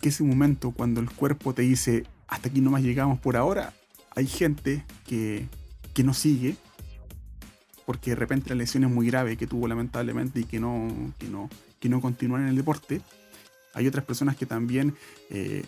[0.00, 3.72] que ese momento cuando el cuerpo te dice hasta aquí no más llegamos por ahora,
[4.14, 5.48] hay gente que,
[5.94, 6.54] que no sigue
[7.86, 11.26] porque de repente la lesión es muy grave que tuvo lamentablemente y que no, que
[11.26, 11.50] no,
[11.80, 13.00] que no continúa en el deporte
[13.74, 14.96] hay otras personas que también
[15.30, 15.64] eh,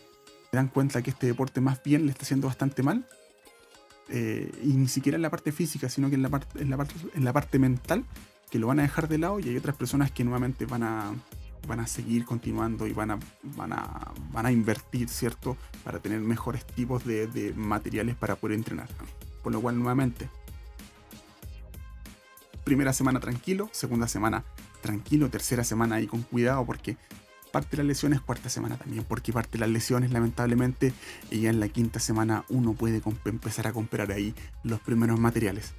[0.50, 3.06] se dan cuenta que este deporte más bien le está haciendo bastante mal.
[4.08, 6.86] Eh, y ni siquiera en la parte física, sino que en la, parte, en, la
[7.14, 8.04] en la parte mental,
[8.50, 9.40] que lo van a dejar de lado.
[9.40, 11.14] Y hay otras personas que nuevamente van a,
[11.66, 13.18] van a seguir continuando y van a,
[13.56, 15.56] van a, van a invertir, ¿cierto?
[15.84, 18.88] Para tener mejores tipos de, de materiales para poder entrenar.
[19.42, 20.28] Por lo cual, nuevamente,
[22.64, 24.44] primera semana tranquilo, segunda semana
[24.82, 26.96] tranquilo, tercera semana ahí con cuidado porque
[27.52, 30.92] parte de las lesiones, cuarta semana también, porque parte de las lesiones, lamentablemente,
[31.30, 34.34] y ya en la quinta semana uno puede empezar a comprar ahí
[34.64, 35.72] los primeros materiales.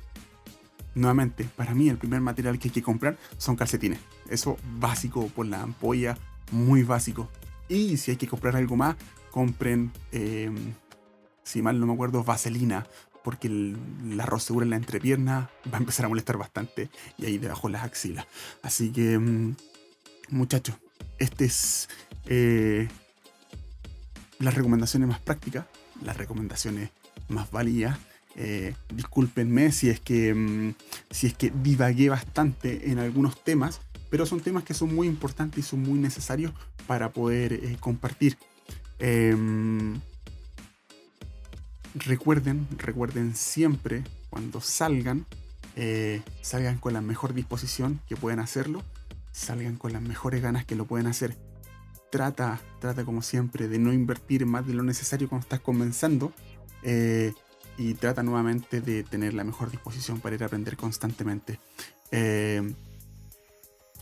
[0.95, 3.99] Nuevamente, para mí el primer material que hay que comprar son calcetines.
[4.30, 6.17] Eso básico por la ampolla,
[6.51, 7.30] muy básico.
[7.67, 8.95] Y si hay que comprar algo más,
[9.32, 10.74] compren, em,
[11.43, 12.86] si mal no me acuerdo, vaselina,
[13.24, 17.69] porque la rosedura en la entrepierna va a empezar a molestar bastante y ahí debajo
[17.69, 18.28] las axilas.
[18.61, 19.55] Así que, em,
[20.30, 20.76] muchachos,
[21.24, 21.89] este es
[22.28, 22.88] eh,
[24.39, 25.65] las recomendaciones más prácticas,
[26.03, 26.89] las recomendaciones
[27.30, 27.97] más válidas.
[28.36, 30.74] Eh, discúlpenme si es que mm,
[31.11, 35.59] si es que divagué bastante en algunos temas, pero son temas que son muy importantes
[35.59, 36.51] y son muy necesarios
[36.88, 38.38] para poder eh, compartir.
[38.99, 39.99] Em,
[41.95, 45.26] recuerden, recuerden siempre cuando salgan,
[46.41, 48.84] salgan con la mejor disposición que puedan hacerlo
[49.34, 51.36] salgan con las mejores ganas que lo pueden hacer.
[52.12, 56.32] Trata, trata como siempre de no invertir más de lo necesario cuando estás comenzando
[56.84, 57.34] eh,
[57.78, 61.60] y trata nuevamente de tener la mejor disposición para ir a aprender constantemente.
[62.12, 62.62] Eh,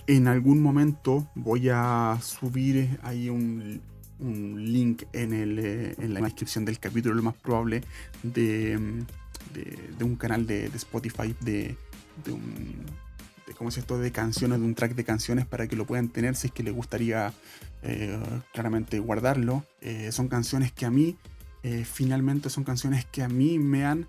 [0.07, 3.81] en algún momento voy a subir ahí un,
[4.19, 7.81] link en, el, eh, en, la descripción del capítulo, lo más probable,
[8.21, 8.77] de,
[9.53, 11.77] de, un canal de, de Spotify de
[12.27, 12.85] un
[13.53, 16.35] como es esto de canciones, de un track de canciones para que lo puedan tener
[16.35, 17.33] si es que les gustaría
[17.81, 18.19] eh,
[18.53, 19.65] claramente guardarlo.
[19.81, 21.17] Eh, son canciones que a mí,
[21.63, 24.07] eh, finalmente son canciones que a mí me han,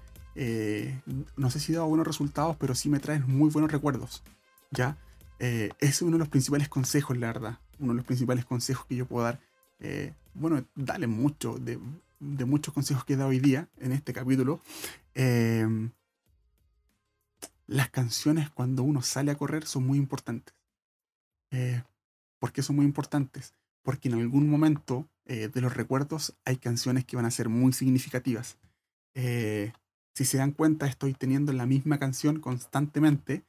[1.36, 4.22] no sé si dado buenos resultados, pero sí me traen muy buenos recuerdos.
[4.70, 4.96] ¿Ya?
[5.38, 7.58] es uno de los principales consejos, la verdad.
[7.80, 9.40] Uno de los principales consejos que yo puedo dar.
[10.34, 11.78] bueno, dale mucho, de,
[12.46, 14.60] muchos consejos que he dado hoy día en este capítulo
[17.66, 20.54] las canciones cuando uno sale a correr son muy importantes.
[21.50, 21.82] Eh,
[22.38, 23.54] ¿Por qué son muy importantes?
[23.82, 27.72] Porque en algún momento eh, de los recuerdos hay canciones que van a ser muy
[27.72, 28.58] significativas.
[29.14, 29.72] Eh,
[30.14, 33.44] si se dan cuenta, estoy teniendo la misma canción constantemente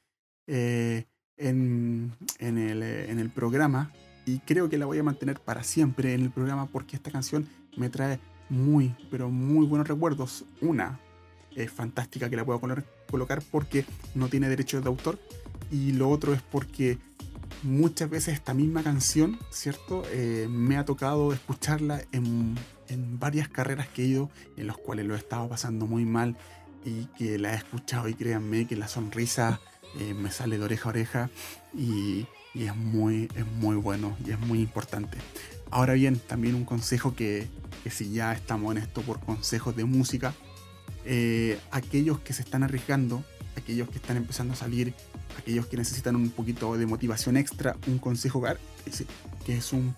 [0.45, 3.91] en, en, el, en el programa
[4.25, 7.47] y creo que la voy a mantener para siempre en el programa porque esta canción
[7.75, 10.45] me trae muy, pero muy buenos recuerdos.
[10.61, 10.99] Una,
[11.55, 12.61] es fantástica que la puedo
[13.09, 13.85] colocar porque
[14.15, 15.19] no tiene derechos de autor.
[15.71, 16.97] Y lo otro es porque
[17.63, 20.03] muchas veces esta misma canción, ¿cierto?
[20.11, 22.55] Eh, me ha tocado escucharla en,
[23.19, 26.37] varias carreras que he ido, en las cuales lo he estado pasando muy mal
[26.85, 29.59] y que la he escuchado y créanme que la sonrisa
[29.99, 31.29] eh, me sale de oreja a oreja
[31.73, 35.17] y, es, muy, es muy bueno y es muy importante.
[35.71, 37.47] Ahora bien, también un consejo que,
[37.83, 40.35] que si ya estamos en esto por consejos de música,
[41.05, 43.23] eh, aquellos que se están arriesgando,
[43.55, 44.93] aquellos que están empezando a salir,
[45.37, 48.43] aquellos que necesitan un poquito de motivación extra, un consejo
[49.45, 49.95] que es un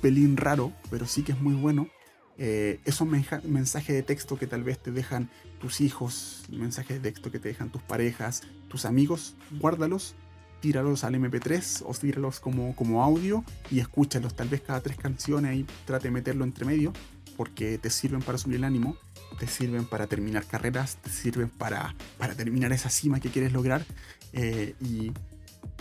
[0.00, 1.88] pelín raro, pero sí que es muy bueno,
[2.36, 5.30] eh, esos mensajes de texto que tal vez te dejan
[5.60, 10.14] tus hijos, mensajes de texto que te dejan tus parejas, tus amigos, guárdalos,
[10.60, 14.34] tíralos al MP3 o tíralos como, como audio y escúchalos.
[14.34, 16.92] Tal vez cada tres canciones y trate de meterlo entre medio
[17.36, 18.96] porque te sirven para subir el ánimo,
[19.38, 23.84] te sirven para terminar carreras, te sirven para, para terminar esa cima que quieres lograr
[24.32, 25.12] eh, y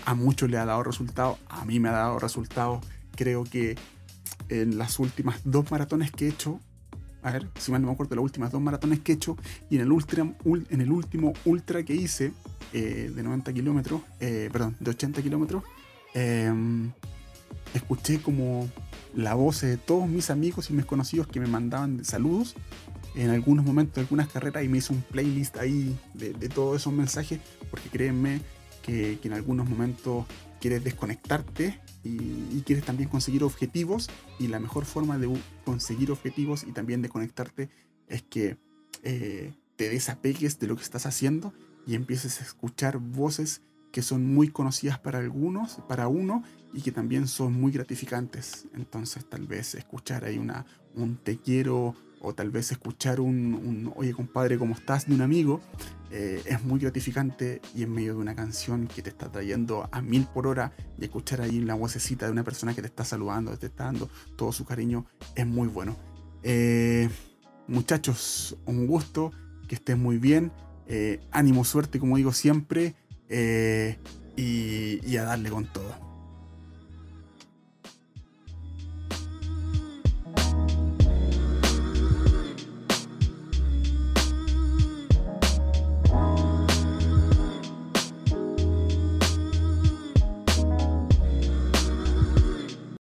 [0.05, 2.81] a muchos le ha dado resultado, a mí me ha dado resultado,
[3.15, 3.75] creo que
[4.49, 6.59] en las últimas dos maratones que he hecho,
[7.21, 9.37] a ver, si mal no me acuerdo, las últimas dos maratones que he hecho,
[9.69, 12.33] y en el, ultra, en el último ultra que hice,
[12.73, 15.63] eh, de 90 kilómetros, eh, perdón, de 80 kilómetros,
[16.13, 16.91] em,
[17.73, 18.69] escuché como
[19.15, 22.55] la voz de todos mis amigos y mis conocidos que me mandaban saludos
[23.15, 26.93] en algunos momentos de algunas carreras y me hizo un playlist ahí de, todos esos
[26.93, 27.39] mensajes,
[27.69, 28.41] porque créanme
[28.81, 30.25] que, en algunos momentos
[30.59, 34.09] quieres desconectarte y, quieres también conseguir objetivos
[34.39, 35.29] y la mejor forma de
[35.65, 37.69] conseguir objetivos y también de conectarte
[38.07, 38.57] es que
[39.03, 41.53] eh, te desapegues de lo que estás haciendo
[41.85, 43.61] y empieces a escuchar voces
[43.91, 46.43] que son muy conocidas para algunos, para uno,
[46.73, 48.65] y que también son muy gratificantes.
[48.73, 54.13] Entonces tal vez escuchar ahí una, un te quiero o tal vez escuchar un, oye
[54.13, 55.07] compadre, ¿cómo estás?
[55.07, 55.61] de un amigo,
[56.09, 60.01] eh, es muy gratificante y en medio de una canción que te está trayendo a
[60.01, 63.55] mil por hora y escuchar ahí la vocecita de una persona que te está saludando,
[63.57, 65.05] te está dando todo su cariño,
[65.35, 65.95] es muy bueno.
[66.43, 67.09] Eh,
[67.67, 69.31] muchachos, un gusto,
[69.67, 70.51] que estén muy bien,
[70.87, 72.95] eh, ánimo, suerte, como digo siempre,
[74.35, 76.12] y a darle con todo.